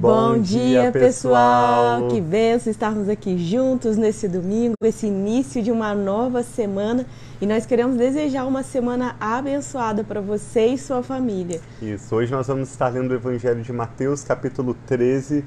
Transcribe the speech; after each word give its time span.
Bom, 0.00 0.38
dia, 0.38 0.92
pessoal! 0.92 2.06
Que 2.06 2.20
benção 2.20 2.70
estarmos 2.70 3.08
aqui 3.08 3.36
juntos 3.36 3.96
nesse 3.96 4.28
domingo, 4.28 4.74
esse 4.84 5.08
início 5.08 5.60
de 5.60 5.72
uma 5.72 5.92
nova 5.92 6.44
semana. 6.44 7.04
E 7.40 7.46
nós 7.46 7.66
queremos 7.66 7.96
desejar 7.96 8.44
uma 8.46 8.62
semana 8.62 9.16
abençoada 9.18 10.04
para 10.04 10.20
você 10.20 10.66
e 10.66 10.78
sua 10.78 11.02
família. 11.02 11.60
Isso, 11.82 12.14
hoje 12.14 12.30
nós 12.30 12.46
vamos 12.46 12.70
estar 12.70 12.90
lendo 12.90 13.10
o 13.10 13.14
Evangelho 13.14 13.60
de 13.60 13.72
Mateus, 13.72 14.22
capítulo 14.22 14.76
13. 14.86 15.44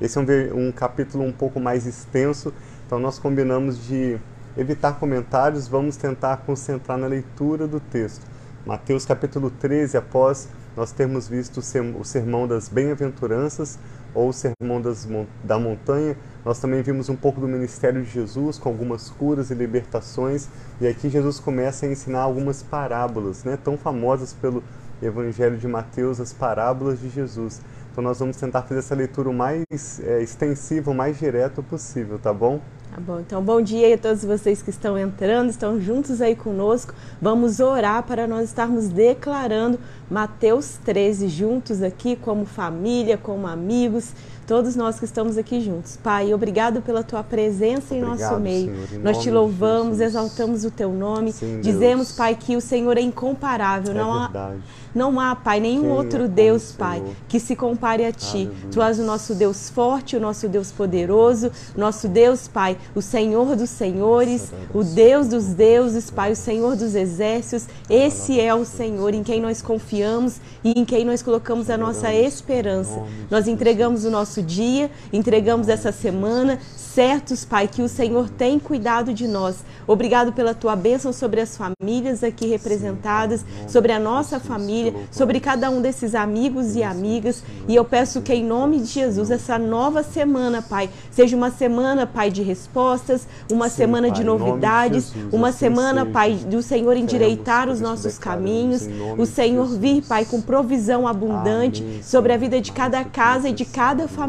Esse 0.00 0.18
é 0.18 0.20
um, 0.20 0.66
um 0.66 0.72
capítulo 0.72 1.22
um 1.22 1.32
pouco 1.32 1.60
mais 1.60 1.86
extenso, 1.86 2.52
então 2.84 2.98
nós 2.98 3.20
combinamos 3.20 3.86
de 3.86 4.18
evitar 4.56 4.98
comentários, 4.98 5.68
vamos 5.68 5.96
tentar 5.96 6.38
concentrar 6.38 6.98
na 6.98 7.06
leitura 7.06 7.68
do 7.68 7.78
texto. 7.78 8.26
Mateus 8.66 9.06
capítulo 9.06 9.50
13, 9.50 9.96
após 9.96 10.48
nós 10.76 10.92
temos 10.92 11.26
visto 11.26 11.58
o 11.60 12.04
sermão 12.04 12.46
das 12.46 12.68
bem-aventuranças 12.68 13.78
ou 14.14 14.28
o 14.28 14.32
sermão 14.32 14.80
das, 14.82 15.08
da 15.42 15.58
montanha. 15.58 16.16
Nós 16.44 16.60
também 16.60 16.82
vimos 16.82 17.08
um 17.08 17.16
pouco 17.16 17.40
do 17.40 17.48
ministério 17.48 18.02
de 18.02 18.10
Jesus 18.10 18.58
com 18.58 18.68
algumas 18.68 19.08
curas 19.08 19.50
e 19.50 19.54
libertações. 19.54 20.48
E 20.80 20.86
aqui 20.86 21.08
Jesus 21.08 21.40
começa 21.40 21.86
a 21.86 21.88
ensinar 21.88 22.20
algumas 22.20 22.62
parábolas, 22.62 23.44
né, 23.44 23.58
tão 23.62 23.78
famosas 23.78 24.34
pelo 24.34 24.62
Evangelho 25.02 25.56
de 25.56 25.66
Mateus, 25.66 26.20
as 26.20 26.32
parábolas 26.32 27.00
de 27.00 27.08
Jesus. 27.08 27.62
Então 27.90 28.04
nós 28.04 28.18
vamos 28.18 28.36
tentar 28.36 28.62
fazer 28.62 28.80
essa 28.80 28.94
leitura 28.94 29.30
o 29.30 29.34
mais 29.34 29.64
é, 30.00 30.22
extensiva, 30.22 30.90
o 30.90 30.94
mais 30.94 31.18
direto 31.18 31.62
possível, 31.62 32.18
tá 32.18 32.32
bom? 32.32 32.60
Tá 32.92 33.00
bom, 33.00 33.20
então 33.20 33.40
bom 33.40 33.62
dia 33.62 33.94
a 33.94 33.96
todos 33.98 34.24
vocês 34.24 34.62
que 34.62 34.70
estão 34.70 34.98
entrando, 34.98 35.48
estão 35.48 35.80
juntos 35.80 36.20
aí 36.20 36.34
conosco. 36.34 36.92
Vamos 37.22 37.60
orar 37.60 38.02
para 38.02 38.26
nós 38.26 38.48
estarmos 38.48 38.88
declarando 38.88 39.78
Mateus 40.10 40.76
13 40.84 41.28
juntos 41.28 41.84
aqui, 41.84 42.16
como 42.16 42.44
família, 42.44 43.16
como 43.16 43.46
amigos, 43.46 44.12
todos 44.50 44.74
nós 44.74 44.98
que 44.98 45.04
estamos 45.04 45.38
aqui 45.38 45.60
juntos. 45.60 45.96
Pai, 45.96 46.34
obrigado 46.34 46.82
pela 46.82 47.04
tua 47.04 47.22
presença 47.22 47.94
em 47.94 48.00
nosso 48.00 48.36
meio. 48.40 48.88
Senhor, 48.88 49.00
em 49.00 49.04
nós 49.04 49.18
te 49.18 49.30
louvamos, 49.30 50.00
exaltamos 50.00 50.64
o 50.64 50.72
teu 50.72 50.92
nome. 50.92 51.32
Sim, 51.32 51.60
Dizemos, 51.60 52.08
Deus. 52.08 52.16
Pai, 52.16 52.34
que 52.34 52.56
o 52.56 52.60
Senhor 52.60 52.98
é 52.98 53.00
incomparável. 53.00 53.92
É 53.92 53.94
não 53.94 54.12
há 54.12 54.56
não 54.94 55.20
há, 55.20 55.36
Pai, 55.36 55.60
nenhum 55.60 55.82
Quem 55.82 55.90
outro 55.92 56.24
é 56.24 56.28
Deus, 56.28 56.72
Pai, 56.72 57.02
que 57.28 57.38
se 57.38 57.54
compare 57.54 58.04
a 58.04 58.12
Ti. 58.12 58.38
Aleluia. 58.38 58.70
Tu 58.72 58.82
és 58.82 58.98
o 58.98 59.04
nosso 59.04 59.34
Deus 59.34 59.70
forte, 59.70 60.16
o 60.16 60.20
nosso 60.20 60.48
Deus 60.48 60.72
poderoso, 60.72 61.50
nosso 61.76 62.08
Deus, 62.08 62.48
Pai, 62.48 62.76
o 62.94 63.00
Senhor 63.00 63.54
dos 63.54 63.70
senhores, 63.70 64.52
o 64.74 64.82
Deus 64.82 65.28
dos 65.28 65.46
deuses, 65.46 66.10
Pai, 66.10 66.32
o 66.32 66.36
Senhor 66.36 66.74
dos 66.76 66.94
exércitos. 66.94 67.68
Esse 67.88 68.40
é 68.40 68.52
o 68.54 68.64
Senhor 68.64 69.14
em 69.14 69.22
quem 69.22 69.40
nós 69.40 69.62
confiamos 69.62 70.40
e 70.64 70.72
em 70.78 70.84
quem 70.84 71.04
nós 71.04 71.22
colocamos 71.22 71.70
a 71.70 71.76
nossa 71.76 72.12
esperança. 72.12 73.00
Nós 73.30 73.46
entregamos 73.46 74.04
o 74.04 74.10
nosso 74.10 74.39
dia, 74.42 74.90
entregamos 75.12 75.68
essa 75.68 75.92
semana, 75.92 76.58
certos, 76.76 77.44
Pai, 77.44 77.68
que 77.68 77.82
o 77.82 77.88
Senhor 77.88 78.28
tem 78.28 78.58
cuidado 78.58 79.12
de 79.12 79.28
nós. 79.28 79.64
Obrigado 79.86 80.32
pela 80.32 80.54
tua 80.54 80.74
bênção 80.74 81.12
sobre 81.12 81.40
as 81.40 81.56
famílias 81.56 82.24
aqui 82.24 82.46
representadas, 82.46 83.44
sobre 83.68 83.92
a 83.92 83.98
nossa 83.98 84.40
família, 84.40 84.94
sobre 85.10 85.40
cada 85.40 85.70
um 85.70 85.80
desses 85.80 86.14
amigos 86.14 86.74
e 86.76 86.82
amigas. 86.82 87.42
E 87.68 87.74
eu 87.74 87.84
peço 87.84 88.20
que, 88.20 88.32
em 88.32 88.44
nome 88.44 88.80
de 88.80 88.86
Jesus, 88.86 89.30
essa 89.30 89.58
nova 89.58 90.02
semana, 90.02 90.62
Pai, 90.62 90.90
seja 91.10 91.36
uma 91.36 91.50
semana, 91.50 92.06
Pai, 92.06 92.30
de 92.30 92.42
respostas, 92.42 93.26
uma 93.50 93.68
Sim, 93.68 93.76
semana 93.76 94.08
pai, 94.08 94.16
de 94.16 94.24
novidades, 94.24 95.12
Jesus, 95.12 95.32
uma 95.32 95.52
semana, 95.52 96.00
seja. 96.02 96.12
Pai, 96.12 96.34
do 96.34 96.62
Senhor 96.62 96.96
endireitar 96.96 97.68
os 97.68 97.80
nossos 97.80 98.18
caminhos, 98.18 98.88
o 99.16 99.26
Senhor 99.26 99.66
vir, 99.66 100.02
Pai, 100.02 100.24
com 100.24 100.40
provisão 100.40 101.06
abundante 101.06 101.82
Amém. 101.82 102.02
sobre 102.02 102.32
a 102.32 102.36
vida 102.36 102.60
de 102.60 102.72
cada 102.72 103.04
casa 103.04 103.48
e 103.48 103.52
de 103.52 103.64
cada 103.64 104.08
família. 104.08 104.19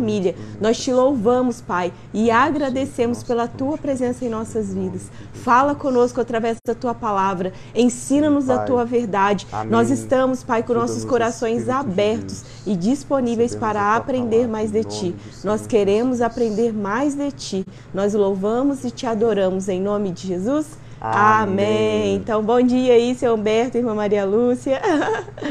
Nós 0.60 0.78
te 0.78 0.92
louvamos, 0.92 1.62
Pai, 1.62 1.94
e 2.14 2.30
agradecemos 2.30 3.24
pela 3.24 3.48
tua 3.48 3.78
presença 3.78 4.26
em 4.26 4.30
nossas 4.30 4.74
vidas. 4.74 5.10
Fala 5.34 5.74
conosco 5.74 6.22
através 6.22 6.58
da 6.66 6.76
tua 6.76 6.94
palavra, 6.94 7.54
ensina-nos 7.76 8.50
a 8.50 8.60
tua 8.60 8.86
verdade. 8.86 9.48
Amém. 9.52 9.72
Nós 9.72 9.90
estamos, 9.90 10.44
Pai, 10.44 10.64
com 10.64 10.74
nossos 10.74 11.04
corações 11.04 11.70
abertos 11.70 12.44
e 12.66 12.76
disponíveis 12.76 13.56
para 13.56 13.96
aprender 13.96 14.48
mais 14.48 14.72
de 14.72 14.84
ti. 14.84 15.16
Nós 15.44 15.66
queremos 15.66 16.22
aprender 16.22 16.74
mais 16.74 17.16
de 17.16 17.32
ti. 17.32 17.66
Nós 17.94 18.14
louvamos 18.14 18.84
e 18.84 18.92
te 18.92 19.06
adoramos 19.06 19.68
em 19.68 19.82
nome 19.82 20.12
de 20.12 20.28
Jesus. 20.28 20.68
Amém. 21.02 21.42
Amém. 21.42 22.16
Então, 22.16 22.44
bom 22.44 22.62
dia 22.62 22.94
aí, 22.94 23.16
seu 23.16 23.34
Humberto, 23.34 23.78
irmã 23.78 23.96
Maria 23.96 24.24
Lúcia. 24.24 24.80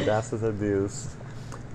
Graças 0.04 0.44
a 0.44 0.50
Deus. 0.50 1.19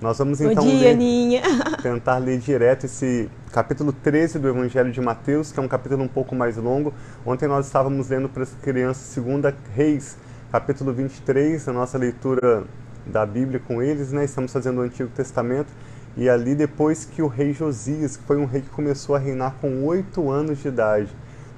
Nós 0.05 0.19
vamos 0.19 0.39
então 0.39 0.63
Bom 0.63 0.69
dia, 0.69 0.89
ler, 0.89 0.97
Ninha. 0.97 1.41
tentar 1.81 2.19
ler 2.19 2.37
direto 2.37 2.85
esse 2.85 3.27
capítulo 3.51 3.91
13 3.91 4.37
do 4.37 4.47
Evangelho 4.47 4.91
de 4.91 5.01
Mateus, 5.01 5.51
que 5.51 5.59
é 5.59 5.63
um 5.63 5.67
capítulo 5.67 6.03
um 6.03 6.07
pouco 6.07 6.35
mais 6.35 6.57
longo. 6.57 6.93
Ontem 7.25 7.47
nós 7.47 7.65
estávamos 7.65 8.09
lendo 8.09 8.29
para 8.29 8.43
as 8.43 8.51
crianças 8.61 9.01
Segunda 9.01 9.51
Reis, 9.73 10.15
capítulo 10.51 10.93
23, 10.93 11.67
a 11.67 11.73
nossa 11.73 11.97
leitura 11.97 12.65
da 13.03 13.25
Bíblia 13.25 13.59
com 13.59 13.81
eles, 13.81 14.11
né? 14.11 14.25
Estamos 14.25 14.53
fazendo 14.53 14.77
o 14.77 14.81
Antigo 14.81 15.09
Testamento. 15.09 15.73
E 16.15 16.29
ali 16.29 16.53
depois 16.53 17.03
que 17.03 17.23
o 17.23 17.27
rei 17.27 17.51
Josias, 17.51 18.15
que 18.15 18.23
foi 18.25 18.37
um 18.37 18.45
rei 18.45 18.61
que 18.61 18.69
começou 18.69 19.15
a 19.15 19.17
reinar 19.17 19.55
com 19.59 19.85
oito 19.85 20.29
anos 20.29 20.59
de 20.59 20.67
idade, 20.67 21.09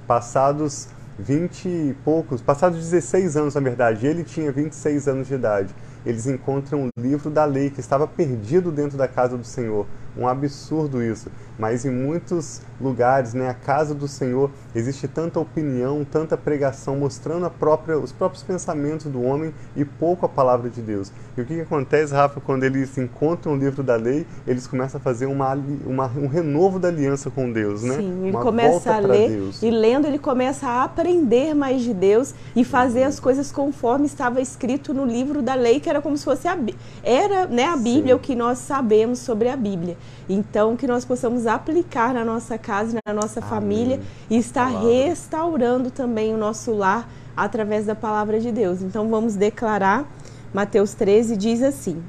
passados 0.08 0.88
20 1.20 1.68
e 1.68 1.96
poucos, 2.02 2.42
passados 2.42 2.78
16 2.78 3.36
anos 3.36 3.56
na 3.56 3.62
verdade, 3.62 4.08
ele 4.08 4.24
tinha 4.24 4.50
26 4.54 5.10
anos 5.10 5.28
de 5.28 5.34
idade 5.34 5.76
eles 6.06 6.28
encontram 6.28 6.86
o 6.86 7.02
livro 7.02 7.30
da 7.30 7.46
lei 7.46 7.70
que 7.70 7.80
estava 7.80 8.08
perdido 8.08 8.72
dentro 8.72 8.98
da 8.98 9.08
casa 9.08 9.38
do 9.38 9.44
Senhor. 9.44 9.86
Um 10.18 10.28
absurdo 10.28 11.04
isso. 11.04 11.30
Mas 11.58 11.86
em 11.86 11.92
muitos 11.92 12.62
lugares, 12.80 13.34
né, 13.34 13.50
a 13.50 13.54
casa 13.54 13.96
do 13.96 14.08
Senhor, 14.08 14.52
existe 14.76 15.08
tanta 15.08 15.40
opinião, 15.40 16.06
tanta 16.06 16.38
pregação 16.38 16.98
mostrando 16.98 17.46
a 17.46 17.50
própria, 17.50 17.98
os 17.98 18.12
próprios 18.12 18.44
pensamentos 18.44 19.12
do 19.12 19.22
homem 19.22 19.54
e 19.76 19.84
pouco 19.84 20.26
a 20.26 20.30
palavra 20.30 20.70
de 20.70 20.82
Deus. 20.82 21.12
E 21.36 21.42
o 21.42 21.46
que, 21.46 21.56
que 21.56 21.62
acontece, 21.62 22.14
Rafa, 22.14 22.40
quando 22.40 22.64
eles 22.64 22.98
encontram 22.98 23.54
o 23.54 23.56
livro 23.56 23.82
da 23.82 23.96
lei, 23.96 24.26
eles 24.46 24.68
começam 24.68 25.00
a 25.00 25.02
fazer 25.02 25.26
uma, 25.26 25.54
uma 25.86 26.08
um 26.18 26.28
renovo 26.28 26.80
da 26.80 26.88
aliança 26.88 27.30
com 27.30 27.52
Deus, 27.52 27.84
né? 27.84 27.96
Sim, 27.96 28.22
ele 28.22 28.32
uma 28.32 28.42
começa 28.42 28.94
a 28.94 29.00
ler 29.00 29.30
Deus. 29.30 29.62
e 29.62 29.70
lendo 29.70 30.08
ele 30.08 30.20
começa 30.20 30.68
a 30.68 30.84
aprender 30.84 31.54
mais 31.54 31.82
de 31.82 31.94
Deus 31.94 32.34
e 32.56 32.64
fazer 32.64 33.04
as 33.04 33.20
coisas 33.20 33.52
conforme 33.52 34.06
estava 34.06 34.42
escrito 34.42 34.94
no 34.94 35.06
livro 35.06 35.42
da 35.42 35.56
lei, 35.56 35.80
que 35.80 35.90
era 35.90 36.02
como 36.02 36.18
se 36.18 36.24
fosse 36.24 36.48
a 36.48 36.58
era, 37.04 37.46
né, 37.46 37.66
a 37.66 37.78
Bíblia, 37.78 38.14
Sim. 38.14 38.20
o 38.20 38.20
que 38.20 38.36
nós 38.36 38.58
sabemos 38.60 39.20
sobre 39.20 39.48
a 39.50 39.56
Bíblia. 39.56 39.98
Então, 40.28 40.76
que 40.76 40.88
nós 40.88 41.06
possamos 41.06 41.47
aplicar 41.48 42.14
na 42.14 42.24
nossa 42.24 42.58
casa, 42.58 43.00
na 43.06 43.14
nossa 43.14 43.40
Amém. 43.40 43.50
família 43.50 44.02
e 44.30 44.38
estar 44.38 44.68
restaurando 44.68 45.90
também 45.90 46.34
o 46.34 46.38
nosso 46.38 46.74
lar 46.74 47.10
através 47.36 47.86
da 47.86 47.96
palavra 47.96 48.40
de 48.40 48.52
Deus. 48.52 48.82
Então, 48.82 49.08
vamos 49.10 49.36
declarar. 49.36 50.06
Mateus 50.54 50.94
13 50.94 51.36
diz 51.36 51.62
assim: 51.62 52.02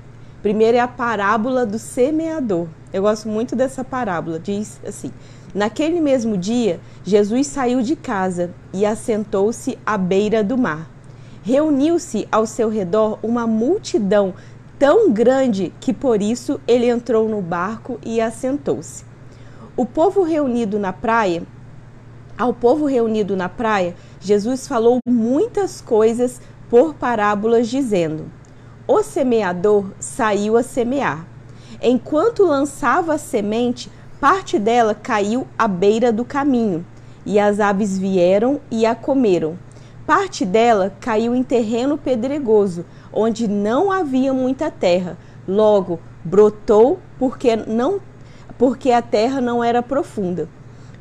primeiro 0.42 0.76
é 0.76 0.80
a 0.80 0.88
parábola 0.88 1.66
do 1.66 1.78
semeador. 1.78 2.68
Eu 2.92 3.02
gosto 3.02 3.28
muito 3.28 3.54
dessa 3.54 3.84
parábola. 3.84 4.38
Diz 4.38 4.80
assim: 4.86 5.10
Naquele 5.54 6.00
mesmo 6.00 6.36
dia, 6.36 6.80
Jesus 7.04 7.46
saiu 7.46 7.82
de 7.82 7.96
casa 7.96 8.50
e 8.72 8.84
assentou-se 8.86 9.78
à 9.84 9.96
beira 9.98 10.44
do 10.44 10.56
mar. 10.56 10.88
Reuniu-se 11.42 12.28
ao 12.30 12.46
seu 12.46 12.68
redor 12.68 13.18
uma 13.22 13.46
multidão 13.46 14.34
tão 14.78 15.10
grande 15.10 15.72
que 15.80 15.92
por 15.92 16.22
isso 16.22 16.60
ele 16.66 16.86
entrou 16.86 17.28
no 17.28 17.40
barco 17.40 17.98
e 18.04 18.20
assentou-se. 18.20 19.04
O 19.78 19.86
povo 19.86 20.24
reunido 20.24 20.76
na 20.76 20.92
praia, 20.92 21.44
ao 22.36 22.52
povo 22.52 22.84
reunido 22.84 23.36
na 23.36 23.48
praia, 23.48 23.94
Jesus 24.20 24.66
falou 24.66 24.98
muitas 25.08 25.80
coisas 25.80 26.40
por 26.68 26.94
parábolas, 26.94 27.68
dizendo: 27.68 28.24
O 28.88 29.04
semeador 29.04 29.92
saiu 30.00 30.56
a 30.56 30.64
semear. 30.64 31.24
Enquanto 31.80 32.44
lançava 32.44 33.14
a 33.14 33.18
semente, 33.18 33.88
parte 34.20 34.58
dela 34.58 34.96
caiu 34.96 35.46
à 35.56 35.68
beira 35.68 36.10
do 36.10 36.24
caminho, 36.24 36.84
e 37.24 37.38
as 37.38 37.60
aves 37.60 37.96
vieram 37.96 38.60
e 38.72 38.84
a 38.84 38.96
comeram. 38.96 39.56
Parte 40.04 40.44
dela 40.44 40.92
caiu 40.98 41.36
em 41.36 41.44
terreno 41.44 41.96
pedregoso, 41.96 42.84
onde 43.12 43.46
não 43.46 43.92
havia 43.92 44.34
muita 44.34 44.72
terra. 44.72 45.16
Logo, 45.46 46.00
brotou 46.24 46.98
porque 47.16 47.54
não 47.54 48.00
porque 48.58 48.90
a 48.90 49.00
terra 49.00 49.40
não 49.40 49.62
era 49.62 49.82
profunda. 49.82 50.48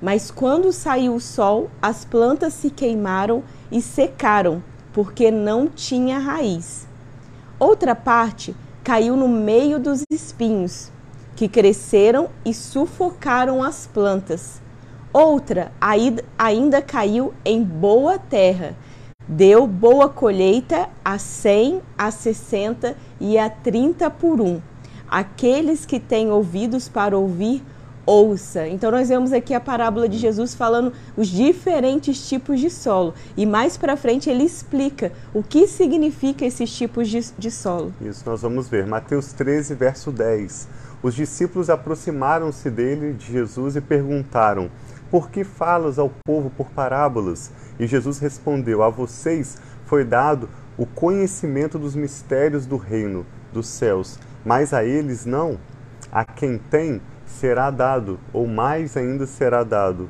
Mas 0.01 0.29
quando 0.29 0.71
saiu 0.71 1.15
o 1.15 1.19
sol, 1.19 1.69
as 1.81 2.05
plantas 2.05 2.53
se 2.53 2.69
queimaram 2.69 3.43
e 3.71 3.81
secaram, 3.81 4.63
porque 4.93 5.31
não 5.31 5.67
tinha 5.67 6.19
raiz. 6.19 6.87
Outra 7.59 7.95
parte 7.95 8.55
caiu 8.83 9.17
no 9.17 9.27
meio 9.27 9.79
dos 9.79 10.03
espinhos, 10.11 10.91
que 11.35 11.47
cresceram 11.47 12.29
e 12.45 12.53
sufocaram 12.53 13.63
as 13.63 13.87
plantas. 13.87 14.61
Outra 15.11 15.71
ainda 16.37 16.81
caiu 16.81 17.33
em 17.43 17.63
boa 17.63 18.19
terra 18.19 18.75
Deu 19.29 19.67
boa 19.67 20.07
colheita 20.07 20.87
a 21.03 21.19
100, 21.19 21.81
a 21.97 22.09
60 22.09 22.95
e 23.19 23.37
a 23.37 23.49
30 23.49 24.09
por 24.09 24.39
um. 24.39 24.61
Aqueles 25.09 25.85
que 25.85 25.99
têm 25.99 26.31
ouvidos 26.31 26.89
para 26.89 27.17
ouvir, 27.17 27.63
ouça. 28.07 28.67
Então 28.67 28.89
nós 28.89 29.09
vemos 29.09 29.33
aqui 29.33 29.53
a 29.53 29.59
parábola 29.59 30.07
de 30.07 30.17
Jesus 30.17 30.55
falando 30.55 30.93
os 31.15 31.27
diferentes 31.27 32.27
tipos 32.27 32.59
de 32.59 32.69
solo. 32.69 33.13
E 33.35 33.45
mais 33.45 33.77
para 33.77 33.97
frente 33.97 34.29
ele 34.29 34.43
explica 34.43 35.11
o 35.33 35.43
que 35.43 35.67
significa 35.67 36.45
esses 36.45 36.75
tipos 36.75 37.09
de, 37.09 37.19
de 37.37 37.51
solo. 37.51 37.93
Isso 38.01 38.23
nós 38.25 38.41
vamos 38.41 38.69
ver. 38.69 38.87
Mateus 38.87 39.33
13, 39.33 39.75
verso 39.75 40.11
10. 40.11 40.67
Os 41.03 41.13
discípulos 41.13 41.69
aproximaram-se 41.69 42.71
dele, 42.71 43.13
de 43.13 43.31
Jesus, 43.31 43.75
e 43.75 43.81
perguntaram: 43.81 44.71
Por 45.11 45.29
que 45.29 45.43
falas 45.43 45.99
ao 45.99 46.11
povo 46.25 46.49
por 46.49 46.67
parábolas? 46.71 47.51
E 47.79 47.85
Jesus 47.85 48.17
respondeu: 48.19 48.81
A 48.81 48.89
vocês 48.89 49.57
foi 49.85 50.03
dado 50.03 50.49
o 50.77 50.85
conhecimento 50.85 51.77
dos 51.77 51.95
mistérios 51.95 52.65
do 52.65 52.77
reino 52.77 53.25
dos 53.53 53.67
céus, 53.67 54.17
mas 54.47 54.73
a 54.73 54.85
eles 54.85 55.25
não. 55.25 55.59
A 56.09 56.23
quem 56.23 56.57
tem, 56.57 57.01
será 57.25 57.69
dado, 57.69 58.17
ou 58.31 58.47
mais 58.47 58.95
ainda 58.95 59.27
será 59.27 59.61
dado. 59.61 60.09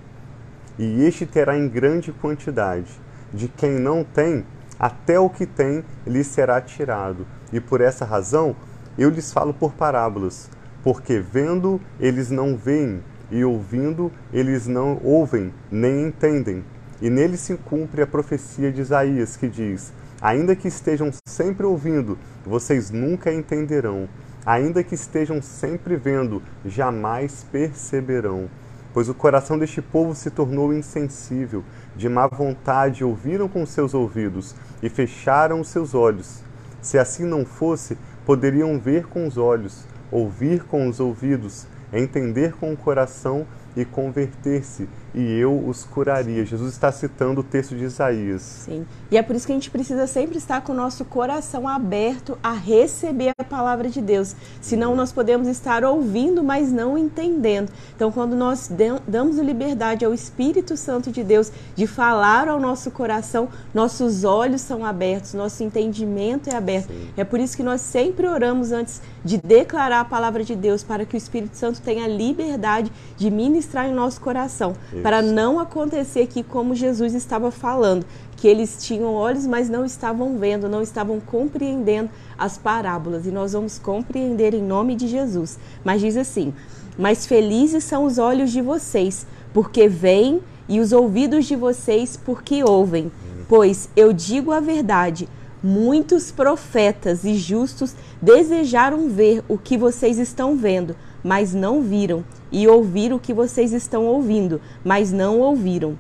E 0.77 1.03
este 1.05 1.25
terá 1.25 1.57
em 1.57 1.67
grande 1.67 2.11
quantidade. 2.11 2.91
De 3.33 3.47
quem 3.47 3.71
não 3.71 4.03
tem, 4.03 4.45
até 4.79 5.19
o 5.19 5.27
que 5.27 5.47
tem 5.47 5.83
lhe 6.05 6.23
será 6.23 6.61
tirado. 6.61 7.25
E 7.51 7.59
por 7.59 7.81
essa 7.81 8.05
razão 8.05 8.55
eu 8.95 9.09
lhes 9.09 9.33
falo 9.33 9.55
por 9.55 9.73
parábolas, 9.73 10.51
porque 10.83 11.19
vendo 11.19 11.81
eles 11.99 12.29
não 12.29 12.55
veem, 12.55 13.01
e 13.31 13.43
ouvindo 13.43 14.11
eles 14.31 14.67
não 14.67 15.01
ouvem, 15.03 15.51
nem 15.71 16.05
entendem. 16.05 16.63
E 17.01 17.09
nele 17.09 17.37
se 17.37 17.55
cumpre 17.57 18.03
a 18.03 18.07
profecia 18.07 18.71
de 18.71 18.81
Isaías, 18.81 19.35
que 19.35 19.47
diz: 19.47 19.91
Ainda 20.21 20.55
que 20.55 20.67
estejam 20.67 21.11
sempre 21.27 21.65
ouvindo, 21.65 22.17
vocês 22.45 22.89
nunca 22.89 23.33
entenderão 23.33 24.07
ainda 24.47 24.81
que 24.81 24.95
estejam 24.95 25.41
sempre 25.41 25.97
vendo, 25.97 26.41
jamais 26.65 27.45
perceberão. 27.51 28.49
Pois 28.93 29.09
o 29.09 29.13
coração 29.13 29.59
deste 29.59 29.81
povo 29.81 30.15
se 30.15 30.31
tornou 30.31 30.73
insensível, 30.73 31.65
de 31.97 32.07
má 32.07 32.27
vontade 32.27 33.03
ouviram 33.03 33.49
com 33.49 33.65
seus 33.65 33.93
ouvidos 33.93 34.55
e 34.81 34.87
fecharam 34.87 35.59
os 35.59 35.67
seus 35.67 35.93
olhos. 35.93 36.41
Se 36.81 36.97
assim 36.97 37.25
não 37.25 37.45
fosse, 37.45 37.97
poderiam 38.25 38.79
ver 38.79 39.07
com 39.07 39.27
os 39.27 39.37
olhos, 39.37 39.85
ouvir 40.09 40.63
com 40.63 40.87
os 40.87 41.01
ouvidos, 41.01 41.67
entender 41.91 42.53
com 42.53 42.71
o 42.71 42.77
coração 42.77 43.45
e 43.75 43.83
converter-se, 43.83 44.87
e 45.13 45.39
eu 45.39 45.67
os 45.67 45.83
curaria. 45.83 46.45
Jesus 46.45 46.73
está 46.73 46.91
citando 46.91 47.41
o 47.41 47.43
texto 47.43 47.75
de 47.75 47.85
Isaías. 47.85 48.41
Sim. 48.41 48.85
E 49.09 49.17
é 49.17 49.21
por 49.21 49.35
isso 49.35 49.45
que 49.45 49.51
a 49.51 49.55
gente 49.55 49.71
precisa 49.71 50.05
sempre 50.05 50.37
estar 50.37 50.61
com 50.61 50.73
o 50.73 50.75
nosso 50.75 51.05
coração 51.05 51.67
aberto 51.67 52.37
a 52.43 52.51
receber 52.53 53.33
a 53.37 53.43
palavra 53.43 53.89
de 53.89 54.01
Deus. 54.01 54.35
Senão 54.61 54.95
nós 54.95 55.11
podemos 55.11 55.47
estar 55.47 55.83
ouvindo, 55.83 56.43
mas 56.43 56.71
não 56.71 56.97
entendendo. 56.97 57.71
Então, 57.95 58.11
quando 58.11 58.35
nós 58.35 58.69
damos 59.07 59.37
liberdade 59.37 60.05
ao 60.05 60.13
Espírito 60.13 60.75
Santo 60.75 61.11
de 61.11 61.23
Deus 61.23 61.51
de 61.75 61.87
falar 61.87 62.47
ao 62.47 62.59
nosso 62.59 62.91
coração, 62.91 63.49
nossos 63.73 64.23
olhos 64.23 64.61
são 64.61 64.85
abertos, 64.85 65.33
nosso 65.33 65.63
entendimento 65.63 66.49
é 66.49 66.55
aberto. 66.55 66.89
Sim. 66.89 67.09
É 67.15 67.23
por 67.23 67.39
isso 67.39 67.55
que 67.55 67.63
nós 67.63 67.81
sempre 67.81 68.27
oramos 68.27 68.71
antes 68.71 69.01
de 69.23 69.37
declarar 69.37 70.01
a 70.01 70.05
palavra 70.05 70.43
de 70.43 70.55
Deus, 70.55 70.83
para 70.83 71.05
que 71.05 71.15
o 71.15 71.17
Espírito 71.17 71.55
Santo 71.55 71.81
tenha 71.81 72.07
liberdade 72.07 72.91
de 73.15 73.31
ministrar 73.31 73.87
em 73.87 73.93
nosso 73.93 74.21
coração. 74.21 74.75
Para 75.01 75.21
não 75.21 75.59
acontecer 75.59 76.21
aqui 76.21 76.43
como 76.43 76.75
Jesus 76.75 77.13
estava 77.13 77.51
falando, 77.51 78.05
que 78.35 78.47
eles 78.47 78.77
tinham 78.79 79.13
olhos, 79.13 79.45
mas 79.47 79.69
não 79.69 79.83
estavam 79.83 80.37
vendo, 80.37 80.69
não 80.69 80.81
estavam 80.81 81.19
compreendendo 81.19 82.09
as 82.37 82.57
parábolas. 82.57 83.25
E 83.25 83.31
nós 83.31 83.53
vamos 83.53 83.79
compreender 83.79 84.53
em 84.53 84.61
nome 84.61 84.95
de 84.95 85.07
Jesus. 85.07 85.57
Mas 85.83 86.01
diz 86.01 86.15
assim: 86.15 86.53
Mas 86.97 87.25
felizes 87.25 87.83
são 87.83 88.05
os 88.05 88.17
olhos 88.17 88.51
de 88.51 88.61
vocês, 88.61 89.25
porque 89.53 89.87
veem, 89.87 90.41
e 90.69 90.79
os 90.79 90.91
ouvidos 90.91 91.45
de 91.45 91.55
vocês, 91.55 92.17
porque 92.17 92.63
ouvem. 92.63 93.11
Pois 93.47 93.89
eu 93.95 94.11
digo 94.11 94.51
a 94.51 94.59
verdade. 94.59 95.27
Muitos 95.63 96.31
profetas 96.31 97.23
e 97.23 97.35
justos 97.35 97.95
desejaram 98.21 99.09
ver 99.09 99.43
o 99.47 99.57
que 99.57 99.77
vocês 99.77 100.19
estão 100.19 100.55
vendo, 100.55 100.95
mas 101.23 101.53
não 101.53 101.81
viram, 101.81 102.23
e 102.51 102.67
ouvir 102.67 103.13
o 103.13 103.19
que 103.19 103.33
vocês 103.33 103.73
estão 103.73 104.05
ouvindo, 104.05 104.61
mas 104.83 105.11
não 105.11 105.39
ouviram. 105.39 105.97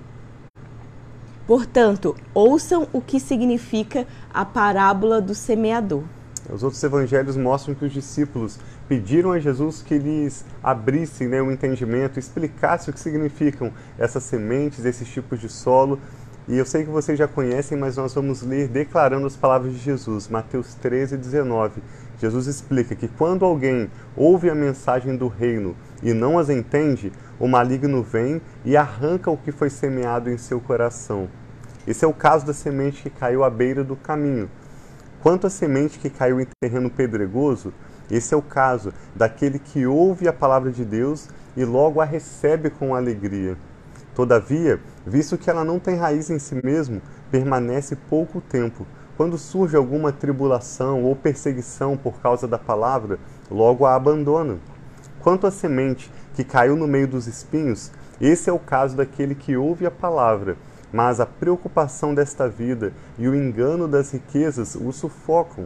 Portanto, 1.45 2.15
ouçam 2.33 2.87
o 2.91 2.99
que 3.01 3.19
significa 3.19 4.05
a 4.33 4.43
parábola 4.43 5.21
do 5.21 5.33
semeador. 5.33 6.03
Os 6.49 6.63
outros 6.63 6.81
evangelhos 6.83 7.35
mostram 7.35 7.75
que 7.75 7.85
os 7.85 7.91
discípulos 7.91 8.57
pediram 8.87 9.31
a 9.31 9.39
Jesus 9.39 9.81
que 9.81 9.97
lhes 9.97 10.45
abrissem 10.63 11.27
né, 11.27 11.41
o 11.41 11.51
entendimento, 11.51 12.19
explicasse 12.19 12.89
o 12.89 12.93
que 12.93 12.99
significam 12.99 13.71
essas 13.97 14.23
sementes, 14.23 14.85
esses 14.85 15.07
tipos 15.07 15.39
de 15.39 15.49
solo. 15.49 15.99
E 16.47 16.57
eu 16.57 16.65
sei 16.65 16.85
que 16.85 16.89
vocês 16.89 17.17
já 17.17 17.27
conhecem, 17.27 17.77
mas 17.77 17.97
nós 17.97 18.13
vamos 18.13 18.41
ler 18.41 18.69
declarando 18.69 19.27
as 19.27 19.35
palavras 19.35 19.73
de 19.73 19.79
Jesus, 19.79 20.29
Mateus 20.29 20.73
13, 20.75 21.17
19. 21.17 21.81
Jesus 22.19 22.47
explica 22.47 22.95
que 22.95 23.07
quando 23.07 23.45
alguém 23.45 23.91
ouve 24.15 24.49
a 24.49 24.55
mensagem 24.55 25.15
do 25.15 25.27
reino 25.27 25.75
e 26.01 26.13
não 26.13 26.39
as 26.39 26.49
entende, 26.49 27.11
o 27.39 27.47
maligno 27.47 28.01
vem 28.01 28.41
e 28.65 28.75
arranca 28.75 29.29
o 29.29 29.37
que 29.37 29.51
foi 29.51 29.69
semeado 29.69 30.29
em 30.29 30.37
seu 30.37 30.59
coração. 30.59 31.29
Esse 31.85 32.03
é 32.03 32.07
o 32.07 32.13
caso 32.13 32.45
da 32.45 32.53
semente 32.53 33.03
que 33.03 33.09
caiu 33.09 33.43
à 33.43 33.49
beira 33.49 33.83
do 33.83 33.95
caminho. 33.95 34.49
Quanto 35.21 35.47
à 35.47 35.49
semente 35.49 35.99
que 35.99 36.09
caiu 36.09 36.41
em 36.41 36.47
terreno 36.59 36.89
pedregoso, 36.89 37.71
esse 38.09 38.33
é 38.33 38.37
o 38.37 38.41
caso 38.41 38.93
daquele 39.15 39.59
que 39.59 39.85
ouve 39.85 40.27
a 40.27 40.33
palavra 40.33 40.71
de 40.71 40.83
Deus 40.83 41.29
e 41.55 41.63
logo 41.63 42.01
a 42.01 42.05
recebe 42.05 42.69
com 42.69 42.95
alegria. 42.95 43.57
Todavia, 44.15 44.79
visto 45.05 45.37
que 45.37 45.49
ela 45.49 45.63
não 45.63 45.77
tem 45.77 45.95
raiz 45.95 46.29
em 46.29 46.39
si 46.39 46.59
mesmo, 46.63 47.01
permanece 47.29 47.95
pouco 47.95 48.41
tempo 48.41 48.87
quando 49.17 49.35
surge 49.35 49.75
alguma 49.75 50.11
tribulação 50.11 51.03
ou 51.03 51.15
perseguição 51.15 51.97
por 51.97 52.21
causa 52.21 52.47
da 52.47 52.59
palavra, 52.59 53.17
logo 53.49 53.83
a 53.83 53.95
abandona. 53.95 54.59
Quanto 55.19 55.47
à 55.47 55.51
semente 55.51 56.11
que 56.35 56.43
caiu 56.43 56.75
no 56.75 56.87
meio 56.87 57.07
dos 57.07 57.25
espinhos, 57.25 57.91
esse 58.21 58.47
é 58.47 58.53
o 58.53 58.59
caso 58.59 58.95
daquele 58.95 59.33
que 59.33 59.57
ouve 59.57 59.87
a 59.87 59.91
palavra, 59.91 60.55
mas 60.93 61.19
a 61.19 61.25
preocupação 61.25 62.13
desta 62.13 62.47
vida 62.47 62.93
e 63.17 63.27
o 63.27 63.35
engano 63.35 63.87
das 63.87 64.11
riquezas 64.11 64.75
o 64.75 64.91
sufocam, 64.91 65.65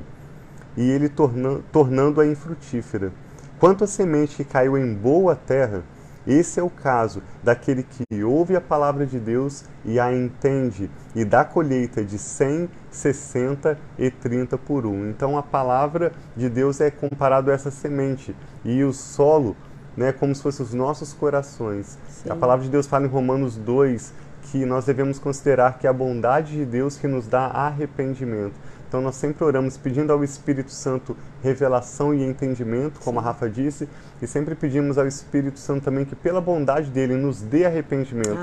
e 0.78 0.90
ele 0.90 1.10
torna, 1.10 1.60
tornando-a 1.74 2.26
infrutífera. 2.26 3.12
Quanto 3.60 3.84
à 3.84 3.88
semente 3.88 4.38
que 4.38 4.46
caiu 4.46 4.78
em 4.78 4.94
boa 4.94 5.36
terra, 5.36 5.84
esse 6.26 6.60
é 6.60 6.64
o 6.64 6.70
caso 6.70 7.22
daquele 7.44 7.84
que 7.84 8.24
ouve 8.24 8.56
a 8.56 8.62
palavra 8.62 9.06
de 9.06 9.20
Deus 9.20 9.66
e 9.84 10.00
a 10.00 10.14
entende, 10.14 10.90
e 11.16 11.26
dá 11.26 11.44
colheita 11.44 12.04
de 12.04 12.18
100, 12.18 12.70
60 12.92 13.78
e 13.98 14.12
30 14.12 14.58
por 14.58 14.86
um. 14.86 15.10
Então 15.10 15.38
a 15.38 15.44
palavra 15.44 16.12
de 16.36 16.50
Deus 16.50 16.80
é 16.80 16.92
comparado 16.92 17.50
a 17.50 17.54
essa 17.54 17.72
semente, 17.72 18.36
e 18.64 18.84
o 18.84 18.94
solo 18.94 19.56
né, 19.96 20.12
como 20.12 20.34
se 20.34 20.42
fossem 20.42 20.66
os 20.66 20.74
nossos 20.74 21.14
corações. 21.14 21.98
Sim. 22.08 22.30
A 22.30 22.36
palavra 22.36 22.64
de 22.64 22.72
Deus 22.72 22.88
fala 22.88 23.06
em 23.06 23.10
Romanos 23.10 23.58
2 23.58 24.14
que 24.44 24.66
nós 24.66 24.86
devemos 24.86 25.20
considerar 25.20 25.78
que 25.78 25.86
é 25.86 25.90
a 25.90 25.94
bondade 25.94 26.54
de 26.54 26.66
Deus 26.66 26.98
que 26.98 27.08
nos 27.08 27.28
dá 27.28 27.46
arrependimento. 27.48 28.56
Então 28.88 29.02
nós 29.02 29.16
sempre 29.16 29.44
oramos 29.44 29.78
pedindo 29.78 30.12
ao 30.12 30.24
Espírito 30.24 30.72
Santo 30.72 31.16
revelação 31.44 32.14
e 32.14 32.24
entendimento, 32.24 33.00
como 33.04 33.20
Sim. 33.20 33.26
a 33.26 33.30
Rafa 33.30 33.50
disse, 33.50 33.88
e 34.22 34.28
sempre 34.28 34.54
pedimos 34.54 34.98
ao 34.98 35.08
Espírito 35.08 35.60
Santo 35.60 35.84
também 35.84 36.06
que 36.06 36.16
pela 36.16 36.40
bondade 36.40 36.90
dele 36.90 37.16
nos 37.16 37.42
dê 37.42 37.66
arrependimento, 37.66 38.38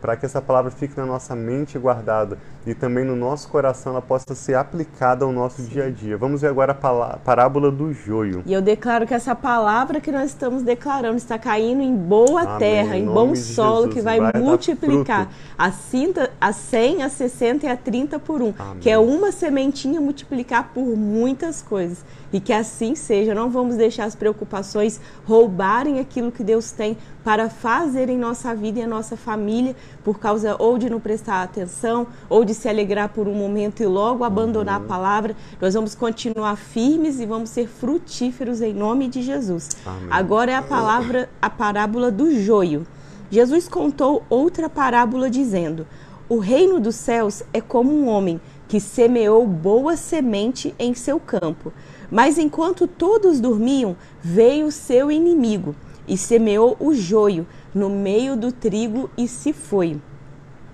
para 0.00 0.16
que 0.16 0.24
essa 0.24 0.40
palavra 0.40 0.70
fique 0.70 0.96
na 0.96 1.04
nossa 1.04 1.34
mente 1.34 1.78
guardada 1.78 2.38
e 2.66 2.74
também 2.74 3.04
no 3.04 3.14
nosso 3.14 3.48
coração 3.48 3.92
ela 3.92 4.02
possa 4.02 4.34
ser 4.34 4.54
aplicada 4.54 5.24
ao 5.24 5.32
nosso 5.32 5.62
Sim. 5.62 5.68
dia 5.68 5.84
a 5.86 5.90
dia. 5.90 6.16
Vamos 6.16 6.40
ver 6.40 6.48
agora 6.48 6.72
a 6.72 7.16
parábola 7.18 7.70
do 7.70 7.92
joio. 7.92 8.42
E 8.46 8.52
eu 8.52 8.62
declaro 8.62 9.06
que 9.06 9.12
essa 9.12 9.34
palavra 9.34 10.00
que 10.00 10.10
nós 10.10 10.30
estamos 10.30 10.62
declarando 10.62 11.16
está 11.16 11.38
caindo 11.38 11.82
em 11.82 11.94
boa 11.94 12.42
Amém. 12.42 12.58
terra, 12.58 12.96
em, 12.96 13.02
em 13.02 13.06
bom 13.06 13.34
solo, 13.34 13.86
Jesus. 13.86 13.94
que 13.94 14.00
vai, 14.00 14.20
vai 14.20 14.40
multiplicar 14.40 15.28
a, 15.58 15.70
cinta, 15.70 16.30
a 16.40 16.52
100, 16.52 17.02
a 17.02 17.08
60 17.08 17.66
e 17.66 17.68
a 17.68 17.76
30 17.76 18.18
por 18.18 18.40
um, 18.40 18.54
Amém. 18.58 18.78
que 18.80 18.88
é 18.88 18.96
uma 18.96 19.30
sementinha 19.30 20.00
multiplicar 20.00 20.70
por 20.72 20.96
muitas 20.96 21.60
coisas. 21.60 22.04
E 22.32 22.40
que 22.44 22.52
assim 22.52 22.94
seja, 22.94 23.34
não 23.34 23.48
vamos 23.48 23.76
deixar 23.76 24.04
as 24.04 24.14
preocupações 24.14 25.00
roubarem 25.26 25.98
aquilo 25.98 26.30
que 26.30 26.44
Deus 26.44 26.70
tem 26.70 26.96
para 27.24 27.48
fazer 27.48 28.10
em 28.10 28.18
nossa 28.18 28.54
vida 28.54 28.78
e 28.78 28.82
a 28.82 28.86
nossa 28.86 29.16
família, 29.16 29.74
por 30.04 30.18
causa 30.18 30.54
ou 30.58 30.76
de 30.76 30.90
não 30.90 31.00
prestar 31.00 31.42
atenção, 31.42 32.06
ou 32.28 32.44
de 32.44 32.52
se 32.52 32.68
alegrar 32.68 33.08
por 33.08 33.26
um 33.26 33.34
momento 33.34 33.82
e 33.82 33.86
logo 33.86 34.22
abandonar 34.22 34.78
uhum. 34.78 34.84
a 34.84 34.88
palavra. 34.88 35.36
Nós 35.58 35.72
vamos 35.72 35.94
continuar 35.94 36.56
firmes 36.56 37.18
e 37.18 37.24
vamos 37.24 37.48
ser 37.48 37.66
frutíferos 37.66 38.60
em 38.60 38.74
nome 38.74 39.08
de 39.08 39.22
Jesus. 39.22 39.70
Amém. 39.86 40.08
Agora 40.10 40.52
é 40.52 40.54
a 40.54 40.62
palavra, 40.62 41.30
a 41.40 41.48
parábola 41.48 42.10
do 42.10 42.30
joio. 42.38 42.86
Jesus 43.30 43.66
contou 43.68 44.22
outra 44.28 44.68
parábola 44.68 45.30
dizendo: 45.30 45.86
O 46.28 46.38
reino 46.38 46.78
dos 46.78 46.96
céus 46.96 47.42
é 47.54 47.60
como 47.60 47.90
um 47.90 48.06
homem 48.06 48.38
que 48.68 48.80
semeou 48.80 49.46
boa 49.46 49.96
semente 49.96 50.74
em 50.78 50.94
seu 50.94 51.18
campo. 51.18 51.72
Mas 52.14 52.38
enquanto 52.38 52.86
todos 52.86 53.40
dormiam, 53.40 53.96
veio 54.22 54.70
seu 54.70 55.10
inimigo 55.10 55.74
e 56.06 56.16
semeou 56.16 56.76
o 56.78 56.94
joio 56.94 57.44
no 57.74 57.90
meio 57.90 58.36
do 58.36 58.52
trigo 58.52 59.10
e 59.18 59.26
se 59.26 59.52
foi. 59.52 60.00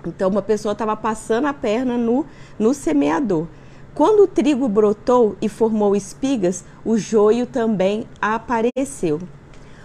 Então, 0.07 0.29
uma 0.29 0.43
pessoa 0.43 0.73
estava 0.73 0.95
passando 0.95 1.47
a 1.47 1.55
perna 1.55 1.97
no, 1.97 2.27
no 2.59 2.75
semeador. 2.75 3.47
Quando 3.95 4.25
o 4.25 4.27
trigo 4.27 4.69
brotou 4.69 5.35
e 5.41 5.49
formou 5.49 5.97
espigas, 5.97 6.63
o 6.85 6.99
joio 6.99 7.47
também 7.47 8.07
apareceu. 8.21 9.19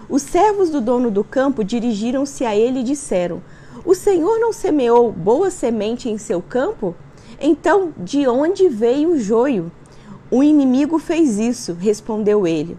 Os 0.10 0.24
servos 0.24 0.70
do 0.70 0.82
dono 0.82 1.10
do 1.10 1.24
campo 1.24 1.64
dirigiram-se 1.64 2.44
a 2.44 2.54
ele 2.54 2.82
e 2.82 2.84
disseram: 2.84 3.42
O 3.86 3.96
senhor 3.96 4.40
não 4.40 4.52
semeou 4.52 5.10
boa 5.10 5.50
semente 5.50 6.10
em 6.10 6.18
seu 6.18 6.42
campo? 6.42 6.94
Então, 7.40 7.94
de 7.98 8.28
onde 8.28 8.68
veio 8.68 9.12
o 9.12 9.18
joio? 9.18 9.72
O 10.30 10.44
inimigo 10.44 11.00
fez 11.00 11.38
isso, 11.38 11.74
respondeu 11.74 12.48
ele. 12.48 12.78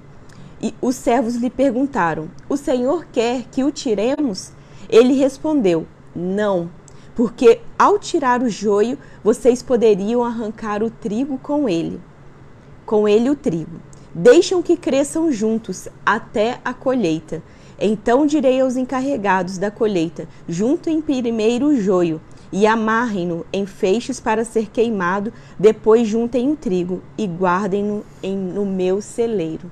E 0.60 0.74
os 0.80 0.96
servos 0.96 1.36
lhe 1.36 1.50
perguntaram: 1.50 2.28
O 2.48 2.56
senhor 2.56 3.06
quer 3.12 3.44
que 3.50 3.62
o 3.62 3.70
tiremos? 3.70 4.52
Ele 4.88 5.14
respondeu: 5.14 5.86
Não 6.14 6.70
porque 7.16 7.60
ao 7.78 7.98
tirar 7.98 8.42
o 8.42 8.48
joio, 8.50 8.98
vocês 9.24 9.62
poderiam 9.62 10.22
arrancar 10.22 10.82
o 10.82 10.90
trigo 10.90 11.38
com 11.38 11.66
ele. 11.66 11.98
Com 12.84 13.08
ele 13.08 13.30
o 13.30 13.34
trigo. 13.34 13.80
Deixam 14.14 14.62
que 14.62 14.76
cresçam 14.76 15.32
juntos 15.32 15.88
até 16.04 16.60
a 16.62 16.74
colheita. 16.74 17.42
Então 17.78 18.26
direi 18.26 18.60
aos 18.60 18.76
encarregados 18.76 19.56
da 19.56 19.70
colheita: 19.70 20.28
juntem 20.46 21.00
primeiro 21.00 21.68
o 21.68 21.80
joio 21.80 22.20
e 22.52 22.66
amarrem-no 22.66 23.44
em 23.52 23.66
feixes 23.66 24.20
para 24.20 24.44
ser 24.44 24.70
queimado, 24.70 25.32
depois 25.58 26.06
juntem 26.06 26.50
o 26.50 26.56
trigo 26.56 27.02
e 27.16 27.26
guardem-no 27.26 28.04
no 28.54 28.64
meu 28.64 29.00
celeiro. 29.00 29.70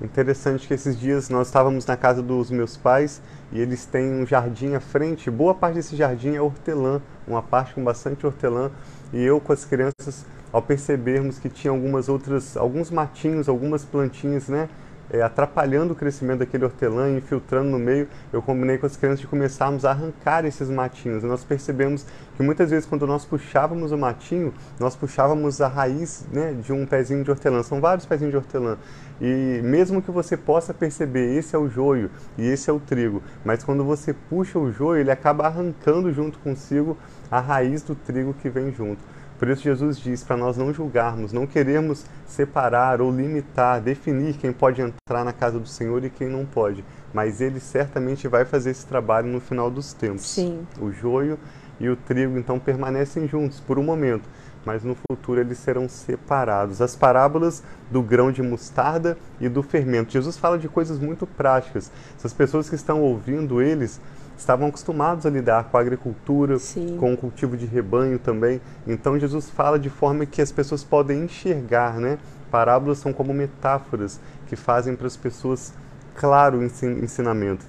Interessante 0.00 0.68
que 0.68 0.74
esses 0.74 0.98
dias 0.98 1.28
nós 1.28 1.48
estávamos 1.48 1.84
na 1.84 1.96
casa 1.96 2.22
dos 2.22 2.52
meus 2.52 2.76
pais 2.76 3.20
e 3.50 3.60
eles 3.60 3.84
têm 3.84 4.12
um 4.12 4.24
jardim 4.24 4.74
à 4.74 4.80
frente. 4.80 5.28
Boa 5.28 5.54
parte 5.54 5.74
desse 5.74 5.96
jardim 5.96 6.34
é 6.36 6.40
hortelã, 6.40 7.02
uma 7.26 7.42
parte 7.42 7.74
com 7.74 7.82
bastante 7.82 8.24
hortelã. 8.24 8.70
E 9.12 9.20
eu 9.20 9.40
com 9.40 9.52
as 9.52 9.64
crianças, 9.64 10.24
ao 10.52 10.62
percebermos 10.62 11.38
que 11.40 11.48
tinha 11.48 11.72
algumas 11.72 12.08
outras, 12.08 12.56
alguns 12.56 12.90
matinhos, 12.92 13.48
algumas 13.48 13.84
plantinhas, 13.84 14.48
né, 14.48 14.68
é, 15.10 15.22
atrapalhando 15.22 15.92
o 15.92 15.96
crescimento 15.96 16.40
daquele 16.40 16.64
hortelã, 16.64 17.10
infiltrando 17.10 17.70
no 17.70 17.78
meio, 17.78 18.08
eu 18.32 18.42
combinei 18.42 18.78
com 18.78 18.86
as 18.86 18.96
crianças 18.96 19.20
de 19.20 19.26
começarmos 19.26 19.84
a 19.84 19.90
arrancar 19.90 20.44
esses 20.44 20.68
matinhos. 20.68 21.22
E 21.22 21.26
nós 21.26 21.44
percebemos 21.44 22.04
que 22.36 22.42
muitas 22.42 22.70
vezes 22.70 22.86
quando 22.86 23.06
nós 23.06 23.24
puxávamos 23.24 23.92
o 23.92 23.98
matinho, 23.98 24.52
nós 24.78 24.94
puxávamos 24.94 25.60
a 25.60 25.68
raiz 25.68 26.26
né, 26.32 26.54
de 26.62 26.72
um 26.72 26.86
pezinho 26.86 27.24
de 27.24 27.30
hortelã. 27.30 27.62
São 27.62 27.80
vários 27.80 28.06
pezinhos 28.06 28.32
de 28.32 28.36
hortelã. 28.36 28.76
E 29.20 29.60
mesmo 29.64 30.00
que 30.00 30.10
você 30.10 30.36
possa 30.36 30.72
perceber, 30.72 31.36
esse 31.36 31.56
é 31.56 31.58
o 31.58 31.68
joio 31.68 32.10
e 32.36 32.46
esse 32.46 32.70
é 32.70 32.72
o 32.72 32.78
trigo, 32.78 33.20
mas 33.44 33.64
quando 33.64 33.84
você 33.84 34.12
puxa 34.12 34.58
o 34.58 34.70
joio, 34.70 35.00
ele 35.00 35.10
acaba 35.10 35.46
arrancando 35.46 36.12
junto 36.12 36.38
consigo 36.38 36.96
a 37.28 37.40
raiz 37.40 37.82
do 37.82 37.96
trigo 37.96 38.32
que 38.32 38.48
vem 38.48 38.72
junto. 38.72 39.02
Por 39.38 39.48
isso 39.48 39.62
Jesus 39.62 39.98
diz 39.98 40.24
para 40.24 40.36
nós 40.36 40.56
não 40.56 40.72
julgarmos, 40.74 41.32
não 41.32 41.46
queremos 41.46 42.04
separar 42.26 43.00
ou 43.00 43.10
limitar, 43.10 43.80
definir 43.80 44.34
quem 44.34 44.52
pode 44.52 44.82
entrar 44.82 45.24
na 45.24 45.32
casa 45.32 45.60
do 45.60 45.68
Senhor 45.68 46.04
e 46.04 46.10
quem 46.10 46.28
não 46.28 46.44
pode, 46.44 46.84
mas 47.14 47.40
ele 47.40 47.60
certamente 47.60 48.26
vai 48.26 48.44
fazer 48.44 48.70
esse 48.70 48.84
trabalho 48.84 49.28
no 49.28 49.40
final 49.40 49.70
dos 49.70 49.92
tempos. 49.92 50.28
Sim. 50.28 50.66
O 50.80 50.90
joio 50.90 51.38
e 51.78 51.88
o 51.88 51.94
trigo 51.94 52.36
então 52.36 52.58
permanecem 52.58 53.28
juntos 53.28 53.60
por 53.60 53.78
um 53.78 53.82
momento, 53.84 54.28
mas 54.64 54.82
no 54.82 54.96
futuro 55.08 55.40
eles 55.40 55.58
serão 55.58 55.88
separados. 55.88 56.82
As 56.82 56.96
parábolas 56.96 57.62
do 57.90 58.02
grão 58.02 58.32
de 58.32 58.42
mostarda 58.42 59.16
e 59.40 59.48
do 59.48 59.62
fermento. 59.62 60.12
Jesus 60.12 60.36
fala 60.36 60.58
de 60.58 60.68
coisas 60.68 60.98
muito 60.98 61.26
práticas. 61.26 61.92
Essas 62.16 62.32
pessoas 62.32 62.68
que 62.68 62.74
estão 62.74 63.00
ouvindo 63.02 63.62
eles 63.62 64.00
estavam 64.38 64.68
acostumados 64.68 65.26
a 65.26 65.30
lidar 65.30 65.64
com 65.64 65.76
a 65.76 65.80
agricultura, 65.80 66.58
Sim. 66.58 66.96
com 66.98 67.12
o 67.12 67.16
cultivo 67.16 67.56
de 67.56 67.66
rebanho 67.66 68.18
também. 68.18 68.60
Então 68.86 69.18
Jesus 69.18 69.50
fala 69.50 69.78
de 69.78 69.90
forma 69.90 70.24
que 70.24 70.40
as 70.40 70.52
pessoas 70.52 70.84
podem 70.84 71.24
enxergar, 71.24 71.98
né? 71.98 72.18
Parábolas 72.50 72.98
são 72.98 73.12
como 73.12 73.34
metáforas 73.34 74.20
que 74.46 74.56
fazem 74.56 74.94
para 74.94 75.06
as 75.06 75.16
pessoas 75.16 75.74
claro 76.14 76.58
o 76.58 76.64
ensinamento. 76.64 77.66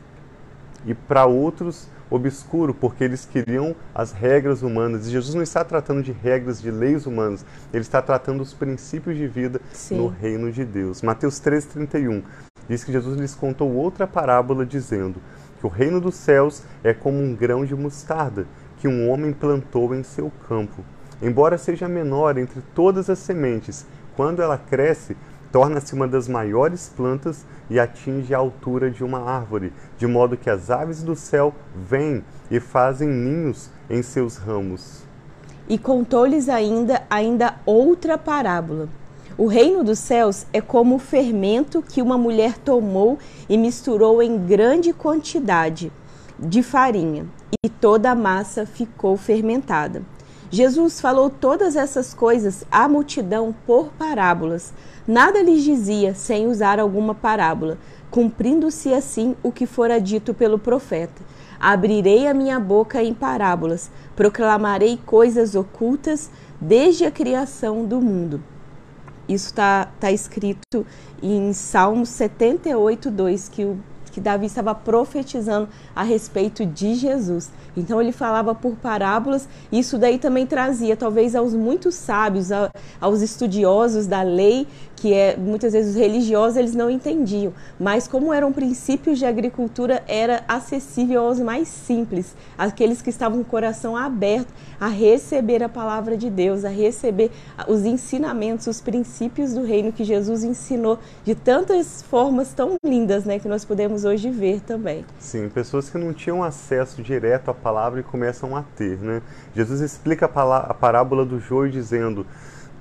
E 0.86 0.94
para 0.94 1.26
outros 1.26 1.88
obscuro, 2.10 2.74
porque 2.74 3.04
eles 3.04 3.26
queriam 3.26 3.76
as 3.94 4.12
regras 4.12 4.64
humanas. 4.64 5.08
E 5.08 5.12
Jesus 5.12 5.36
não 5.36 5.44
está 5.44 5.64
tratando 5.64 6.02
de 6.02 6.12
regras, 6.12 6.62
de 6.62 6.72
leis 6.72 7.06
humanas, 7.06 7.46
ele 7.72 7.82
está 7.82 8.02
tratando 8.02 8.42
os 8.42 8.54
princípios 8.54 9.18
de 9.18 9.28
vida 9.28 9.62
Sim. 9.72 9.98
no 9.98 10.08
reino 10.08 10.52
de 10.52 10.66
Deus. 10.66 11.02
Mateus 11.02 11.40
13,31 11.40 12.24
diz 12.68 12.84
que 12.84 12.92
Jesus 12.92 13.20
lhes 13.20 13.36
contou 13.36 13.72
outra 13.74 14.08
parábola, 14.08 14.66
dizendo 14.66 15.22
que 15.60 15.66
o 15.66 15.70
reino 15.70 16.00
dos 16.00 16.16
céus 16.16 16.64
é 16.84 16.94
como 16.94 17.20
um 17.20 17.36
grão 17.36 17.66
de 17.66 17.76
mostarda 17.76 18.48
que 18.78 18.88
um 18.88 19.10
homem 19.10 19.34
plantou 19.34 19.94
em 19.94 20.04
seu 20.04 20.32
campo. 20.48 20.84
Embora 21.22 21.58
seja 21.58 21.88
menor 21.88 22.38
entre 22.38 22.62
todas 22.74 23.10
as 23.10 23.20
sementes, 23.20 23.86
quando 24.16 24.42
ela 24.42 24.58
cresce, 24.58 25.18
torna-se 25.52 25.94
uma 25.94 26.08
das 26.08 26.28
maiores 26.28 26.92
plantas 26.96 27.46
e 27.70 27.80
atinge 27.80 28.34
a 28.34 28.38
altura 28.38 28.90
de 28.90 29.04
uma 29.04 29.20
árvore, 29.20 29.74
de 29.98 30.08
modo 30.08 30.38
que 30.38 30.50
as 30.50 30.70
aves 30.70 31.04
do 31.04 31.16
céu 31.16 31.54
vêm 31.76 32.24
e 32.50 32.60
fazem 32.60 33.10
ninhos 33.10 33.70
em 33.90 34.02
seus 34.02 34.38
ramos. 34.38 35.04
E 35.68 35.78
contou-lhes 35.78 36.48
ainda 36.48 37.04
ainda 37.10 37.56
outra 37.66 38.18
parábola. 38.18 38.88
O 39.40 39.46
reino 39.46 39.86
dos 39.86 40.00
céus 40.00 40.46
é 40.52 40.60
como 40.60 40.96
o 40.96 41.00
fermento 41.00 41.82
que 41.82 42.02
uma 42.02 42.18
mulher 42.18 42.58
tomou 42.58 43.18
e 43.48 43.58
misturou 43.58 44.22
em 44.22 44.38
grande 44.38 44.92
quantidade 44.92 45.94
de 46.38 46.62
farinha, 46.62 47.26
e 47.64 47.70
toda 47.70 48.12
a 48.12 48.16
massa 48.16 48.66
ficou 48.66 49.16
fermentada. 49.16 50.04
Jesus 50.52 51.00
falou 51.00 51.30
todas 51.30 51.78
essas 51.78 52.14
coisas 52.14 52.66
à 52.70 52.86
multidão 52.90 53.56
por 53.66 53.94
parábolas. 53.94 54.74
Nada 55.08 55.42
lhes 55.42 55.64
dizia 55.64 56.14
sem 56.14 56.46
usar 56.46 56.78
alguma 56.78 57.16
parábola, 57.16 57.78
cumprindo-se 58.12 58.94
assim 58.94 59.38
o 59.42 59.54
que 59.54 59.66
fora 59.66 60.02
dito 60.02 60.34
pelo 60.34 60.60
profeta. 60.60 61.22
Abrirei 61.58 62.28
a 62.28 62.34
minha 62.34 62.60
boca 62.60 63.02
em 63.02 63.14
parábolas, 63.14 63.90
proclamarei 64.18 65.00
coisas 65.06 65.56
ocultas 65.56 66.30
desde 66.60 67.06
a 67.06 67.12
criação 67.12 67.86
do 67.86 68.02
mundo. 68.02 68.44
Isso 69.30 69.48
está 69.50 69.88
tá 70.00 70.12
escrito 70.12 70.86
em 71.22 71.54
Salmo 71.54 72.06
78, 72.06 73.12
2, 73.12 73.50
que 73.50 73.64
o 73.64 73.80
que 74.10 74.20
Davi 74.20 74.48
estava 74.48 74.76
profetizando 74.76 75.70
a 75.96 76.04
respeito 76.04 76.66
de 76.66 76.96
Jesus. 76.96 77.52
Então 77.78 78.02
ele 78.02 78.12
falava 78.12 78.54
por 78.54 78.76
parábolas, 78.76 79.48
e 79.72 79.80
isso 79.80 79.98
daí 79.98 80.18
também 80.18 80.46
trazia, 80.46 80.98
talvez 80.98 81.36
aos 81.36 81.54
muitos 81.54 81.96
sábios, 81.96 82.50
aos 83.00 83.22
estudiosos 83.22 84.08
da 84.08 84.22
lei, 84.22 84.68
que 85.00 85.14
é 85.14 85.38
muitas 85.38 85.74
vezes 85.74 85.96
os 85.96 86.00
religiosos 86.00 86.58
eles 86.58 86.76
não 86.76 86.90
entendiam, 86.90 87.54
mas 87.80 88.08
como 88.08 88.34
eram 88.34 88.52
princípios 88.52 89.18
de 89.18 89.26
agricultura, 89.26 90.04
era 90.08 90.44
acessível 90.48 91.24
aos 91.24 91.40
mais 91.40 91.68
simples, 91.68 92.36
aqueles 92.58 93.02
que 93.02 93.10
estavam 93.10 93.40
com 93.40 93.44
o 93.44 93.46
coração 93.46 93.96
aberto 93.96 94.54
a 94.80 94.88
receber 94.88 95.64
a 95.64 95.70
palavra 95.70 96.18
de 96.18 96.30
Deus, 96.30 96.66
a 96.66 96.70
receber 96.70 97.32
os 97.68 97.86
ensinamentos, 97.86 98.68
os 98.68 98.82
princípios 98.82 99.54
do 99.54 99.64
reino 99.64 99.92
que 99.92 100.04
Jesus 100.04 100.44
ensinou 100.44 101.00
de 101.24 101.36
tantas 101.36 102.02
formas 102.02 102.54
tão 102.54 102.76
lindas, 102.84 103.24
né, 103.24 103.40
que 103.40 103.48
nós 103.48 103.64
podemos 103.64 104.04
hoje 104.06 104.30
ver 104.30 104.62
também. 104.62 105.06
Sim, 105.20 105.50
pessoas 105.50 105.90
que 105.90 105.98
não 105.98 106.14
tinham 106.14 106.44
acesso 106.44 107.02
direto 107.02 107.50
à 107.52 107.54
palavra 107.54 108.00
e 108.00 108.04
começam 108.04 108.56
a 108.56 108.64
ter, 108.76 108.98
né? 108.98 109.22
Jesus 109.56 109.82
explica 109.82 110.26
a, 110.26 110.74
parábola 110.74 111.26
do 111.26 111.40
joio 111.40 111.72
dizendo: 111.72 112.26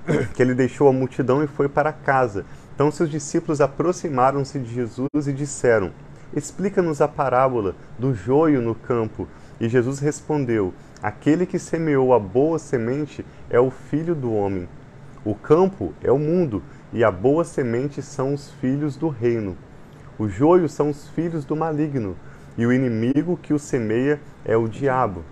que 0.33 0.41
ele 0.41 0.53
deixou 0.53 0.87
a 0.87 0.93
multidão 0.93 1.43
e 1.43 1.47
foi 1.47 1.67
para 1.67 1.91
casa. 1.91 2.45
Então 2.73 2.91
seus 2.91 3.09
discípulos 3.09 3.61
aproximaram-se 3.61 4.59
de 4.59 4.73
Jesus 4.73 5.27
e 5.27 5.33
disseram: 5.33 5.91
Explica-nos 6.33 7.01
a 7.01 7.07
parábola 7.07 7.75
do 7.97 8.13
joio 8.13 8.61
no 8.61 8.75
campo. 8.75 9.27
E 9.59 9.67
Jesus 9.67 9.99
respondeu: 9.99 10.73
Aquele 11.01 11.45
que 11.45 11.59
semeou 11.59 12.13
a 12.13 12.19
boa 12.19 12.59
semente 12.59 13.25
é 13.49 13.59
o 13.59 13.69
filho 13.69 14.15
do 14.15 14.33
homem. 14.33 14.67
O 15.25 15.35
campo 15.35 15.93
é 16.01 16.11
o 16.11 16.17
mundo, 16.17 16.63
e 16.93 17.03
a 17.03 17.11
boa 17.11 17.43
semente 17.43 18.01
são 18.01 18.33
os 18.33 18.51
filhos 18.51 18.95
do 18.95 19.09
reino. 19.09 19.57
O 20.17 20.29
joio 20.29 20.69
são 20.69 20.89
os 20.89 21.09
filhos 21.09 21.43
do 21.43 21.55
maligno, 21.55 22.15
e 22.57 22.65
o 22.65 22.71
inimigo 22.71 23.37
que 23.41 23.53
o 23.53 23.59
semeia 23.59 24.19
é 24.45 24.55
o 24.55 24.67
diabo. 24.67 25.23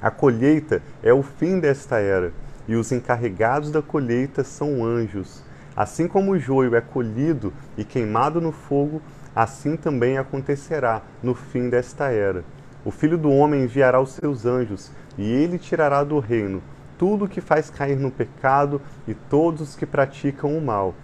A 0.00 0.10
colheita 0.10 0.82
é 1.02 1.12
o 1.12 1.22
fim 1.22 1.60
desta 1.60 1.98
era 1.98 2.32
e 2.70 2.76
os 2.76 2.92
encarregados 2.92 3.72
da 3.72 3.82
colheita 3.82 4.44
são 4.44 4.84
anjos. 4.84 5.42
Assim 5.74 6.06
como 6.06 6.30
o 6.30 6.38
joio 6.38 6.76
é 6.76 6.80
colhido 6.80 7.52
e 7.76 7.84
queimado 7.84 8.40
no 8.40 8.52
fogo, 8.52 9.02
assim 9.34 9.76
também 9.76 10.16
acontecerá 10.16 11.02
no 11.20 11.34
fim 11.34 11.68
desta 11.68 12.12
era. 12.12 12.44
O 12.84 12.92
filho 12.92 13.18
do 13.18 13.28
homem 13.28 13.64
enviará 13.64 14.00
os 14.00 14.12
seus 14.12 14.46
anjos, 14.46 14.92
e 15.18 15.28
ele 15.28 15.58
tirará 15.58 16.04
do 16.04 16.20
reino 16.20 16.62
tudo 16.96 17.24
o 17.24 17.28
que 17.28 17.40
faz 17.40 17.70
cair 17.70 17.98
no 17.98 18.10
pecado 18.10 18.80
e 19.08 19.14
todos 19.14 19.62
os 19.62 19.74
que 19.74 19.84
praticam 19.84 20.56
o 20.56 20.60
mal. 20.60 20.94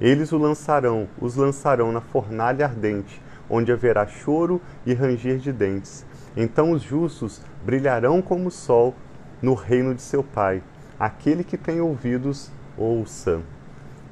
Eles 0.00 0.30
o 0.30 0.38
lançarão, 0.38 1.08
os 1.20 1.34
lançarão 1.34 1.90
na 1.90 2.00
fornalha 2.00 2.66
ardente, 2.66 3.20
onde 3.50 3.72
haverá 3.72 4.06
choro 4.06 4.60
e 4.84 4.94
ranger 4.94 5.38
de 5.38 5.52
dentes. 5.52 6.06
Então 6.36 6.70
os 6.70 6.82
justos 6.82 7.42
brilharão 7.64 8.22
como 8.22 8.46
o 8.46 8.50
sol 8.50 8.94
no 9.42 9.54
reino 9.54 9.92
de 9.92 10.02
seu 10.02 10.22
Pai. 10.22 10.62
Aquele 10.98 11.44
que 11.44 11.58
tem 11.58 11.80
ouvidos, 11.80 12.50
ouça. 12.76 13.40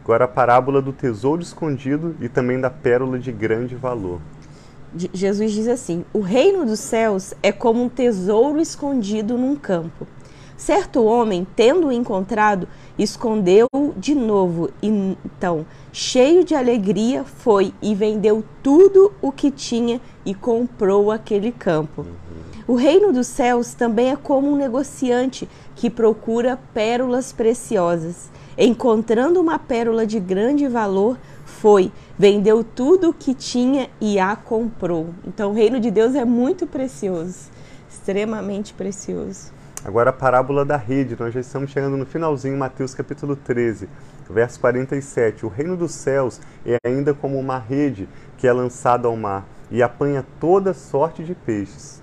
Agora 0.02 0.26
a 0.26 0.28
parábola 0.28 0.82
do 0.82 0.92
tesouro 0.92 1.40
escondido 1.40 2.14
e 2.20 2.28
também 2.28 2.60
da 2.60 2.68
pérola 2.68 3.18
de 3.18 3.32
grande 3.32 3.74
valor. 3.74 4.20
Jesus 5.12 5.52
diz 5.52 5.66
assim: 5.66 6.04
O 6.12 6.20
reino 6.20 6.66
dos 6.66 6.80
céus 6.80 7.32
é 7.42 7.50
como 7.50 7.82
um 7.82 7.88
tesouro 7.88 8.60
escondido 8.60 9.38
num 9.38 9.56
campo. 9.56 10.06
Certo 10.56 11.02
homem, 11.02 11.46
tendo-o 11.56 11.90
encontrado, 11.90 12.68
escondeu-o 12.98 13.92
de 13.96 14.14
novo. 14.14 14.70
Então, 14.82 15.66
cheio 15.92 16.44
de 16.44 16.54
alegria, 16.54 17.24
foi 17.24 17.74
e 17.82 17.94
vendeu 17.94 18.44
tudo 18.62 19.12
o 19.20 19.32
que 19.32 19.50
tinha 19.50 20.00
e 20.24 20.32
comprou 20.32 21.10
aquele 21.10 21.50
campo. 21.50 22.02
Uhum. 22.02 22.14
O 22.66 22.76
reino 22.76 23.12
dos 23.12 23.26
céus 23.26 23.74
também 23.74 24.10
é 24.10 24.16
como 24.16 24.50
um 24.50 24.56
negociante 24.56 25.46
que 25.76 25.90
procura 25.90 26.58
pérolas 26.72 27.30
preciosas. 27.30 28.30
Encontrando 28.56 29.38
uma 29.38 29.58
pérola 29.58 30.06
de 30.06 30.18
grande 30.18 30.66
valor, 30.66 31.18
foi, 31.44 31.92
vendeu 32.18 32.64
tudo 32.64 33.10
o 33.10 33.12
que 33.12 33.34
tinha 33.34 33.90
e 34.00 34.18
a 34.18 34.34
comprou. 34.34 35.10
Então 35.26 35.50
o 35.50 35.54
reino 35.54 35.78
de 35.78 35.90
Deus 35.90 36.14
é 36.14 36.24
muito 36.24 36.66
precioso, 36.66 37.50
extremamente 37.90 38.72
precioso. 38.72 39.52
Agora 39.84 40.08
a 40.08 40.12
parábola 40.14 40.64
da 40.64 40.78
rede, 40.78 41.14
nós 41.20 41.34
já 41.34 41.40
estamos 41.40 41.70
chegando 41.70 41.98
no 41.98 42.06
finalzinho, 42.06 42.56
Mateus 42.56 42.94
capítulo 42.94 43.36
13, 43.36 43.90
verso 44.30 44.58
47. 44.58 45.44
O 45.44 45.50
reino 45.50 45.76
dos 45.76 45.92
céus 45.92 46.40
é 46.64 46.78
ainda 46.86 47.12
como 47.12 47.38
uma 47.38 47.58
rede 47.58 48.08
que 48.38 48.46
é 48.46 48.52
lançada 48.54 49.06
ao 49.06 49.16
mar 49.18 49.46
e 49.70 49.82
apanha 49.82 50.24
toda 50.40 50.72
sorte 50.72 51.22
de 51.22 51.34
peixes. 51.34 52.02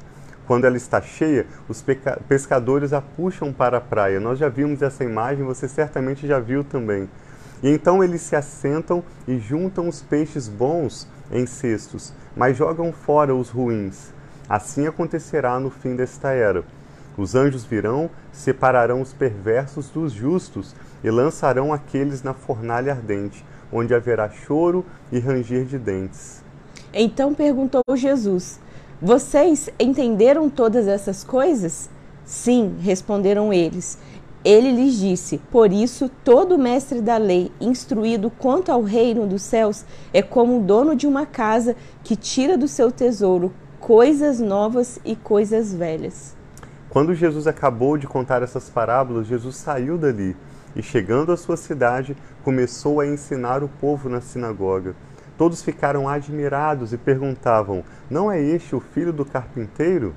Quando 0.52 0.66
ela 0.66 0.76
está 0.76 1.02
cheia, 1.02 1.48
os 1.70 1.82
pescadores 2.28 2.92
a 2.92 3.00
puxam 3.00 3.54
para 3.54 3.78
a 3.78 3.80
praia. 3.80 4.20
Nós 4.20 4.38
já 4.38 4.50
vimos 4.50 4.82
essa 4.82 5.02
imagem, 5.02 5.46
você 5.46 5.66
certamente 5.66 6.28
já 6.28 6.42
viu 6.42 6.62
também. 6.62 7.10
E 7.64 7.70
então 7.70 8.04
eles 8.04 8.20
se 8.20 8.36
assentam 8.36 9.02
e 9.26 9.40
juntam 9.40 9.88
os 9.88 10.02
peixes 10.02 10.50
bons 10.50 11.08
em 11.32 11.46
cestos, 11.46 12.14
mas 12.36 12.58
jogam 12.58 12.92
fora 12.92 13.34
os 13.34 13.50
ruins. 13.50 14.12
Assim 14.50 14.86
acontecerá 14.86 15.58
no 15.58 15.70
fim 15.70 15.96
desta 15.96 16.32
era. 16.32 16.66
Os 17.18 17.34
anjos 17.34 17.64
virão, 17.64 18.10
separarão 18.34 19.00
os 19.00 19.14
perversos 19.14 19.88
dos 19.88 20.12
justos 20.12 20.76
e 21.02 21.10
lançarão 21.10 21.72
aqueles 21.72 22.24
na 22.24 22.34
fornalha 22.34 22.92
ardente, 22.92 23.46
onde 23.72 23.96
haverá 23.96 24.30
choro 24.30 24.86
e 25.14 25.18
ranger 25.18 25.64
de 25.64 25.80
dentes. 25.80 26.44
Então 26.94 27.34
perguntou 27.34 27.82
Jesus: 27.96 28.60
Vocês 29.02 29.68
entenderam 29.80 30.48
todas 30.48 30.88
essas 30.88 31.24
coisas? 31.24 31.90
Sim, 32.24 32.76
responderam 32.80 33.52
eles. 33.52 33.98
Ele 34.46 34.72
lhes 34.72 35.00
disse: 35.00 35.40
Por 35.50 35.74
isso, 35.74 36.08
todo 36.24 36.56
mestre 36.56 37.02
da 37.02 37.18
lei, 37.18 37.52
instruído 37.60 38.30
quanto 38.30 38.72
ao 38.72 38.84
reino 38.84 39.26
dos 39.26 39.42
céus, 39.42 39.84
é 40.14 40.22
como 40.22 40.60
o 40.60 40.64
dono 40.64 40.96
de 40.96 41.08
uma 41.08 41.26
casa 41.26 41.76
que 42.04 42.16
tira 42.16 42.56
do 42.56 42.68
seu 42.68 42.92
tesouro 42.92 43.52
coisas 43.80 44.40
novas 44.40 45.00
e 45.04 45.16
coisas 45.16 45.74
velhas. 45.74 46.36
Quando 46.88 47.16
Jesus 47.16 47.48
acabou 47.48 47.98
de 47.98 48.06
contar 48.06 48.44
essas 48.44 48.70
parábolas, 48.70 49.26
Jesus 49.26 49.56
saiu 49.56 49.98
dali 49.98 50.36
e, 50.76 50.84
chegando 50.84 51.32
à 51.32 51.38
sua 51.38 51.58
cidade, 51.58 52.16
começou 52.44 53.00
a 53.00 53.08
ensinar 53.08 53.64
o 53.64 53.68
povo 53.68 54.08
na 54.08 54.22
sinagoga. 54.22 54.96
Todos 55.42 55.64
ficaram 55.64 56.08
admirados 56.08 56.94
e 56.94 56.98
perguntavam: 57.00 57.84
Não 58.08 58.32
é 58.32 58.40
este 58.40 58.76
o 58.76 58.80
filho 58.80 59.12
do 59.12 59.26
carpinteiro? 59.26 60.14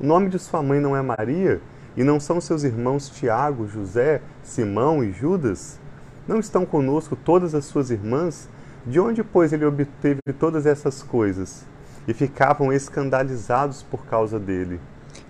O 0.00 0.04
nome 0.04 0.28
de 0.28 0.40
sua 0.40 0.60
mãe 0.60 0.80
não 0.80 0.96
é 0.96 1.00
Maria? 1.00 1.60
E 1.96 2.02
não 2.02 2.18
são 2.18 2.40
seus 2.40 2.64
irmãos 2.64 3.08
Tiago, 3.08 3.68
José, 3.68 4.20
Simão 4.42 5.04
e 5.04 5.12
Judas? 5.12 5.78
Não 6.26 6.40
estão 6.40 6.66
conosco 6.66 7.14
todas 7.14 7.54
as 7.54 7.64
suas 7.66 7.92
irmãs? 7.92 8.48
De 8.84 8.98
onde, 8.98 9.22
pois, 9.22 9.52
ele 9.52 9.64
obteve 9.64 10.18
todas 10.36 10.66
essas 10.66 11.00
coisas? 11.00 11.64
E 12.08 12.12
ficavam 12.12 12.72
escandalizados 12.72 13.84
por 13.84 14.04
causa 14.06 14.36
dele. 14.36 14.80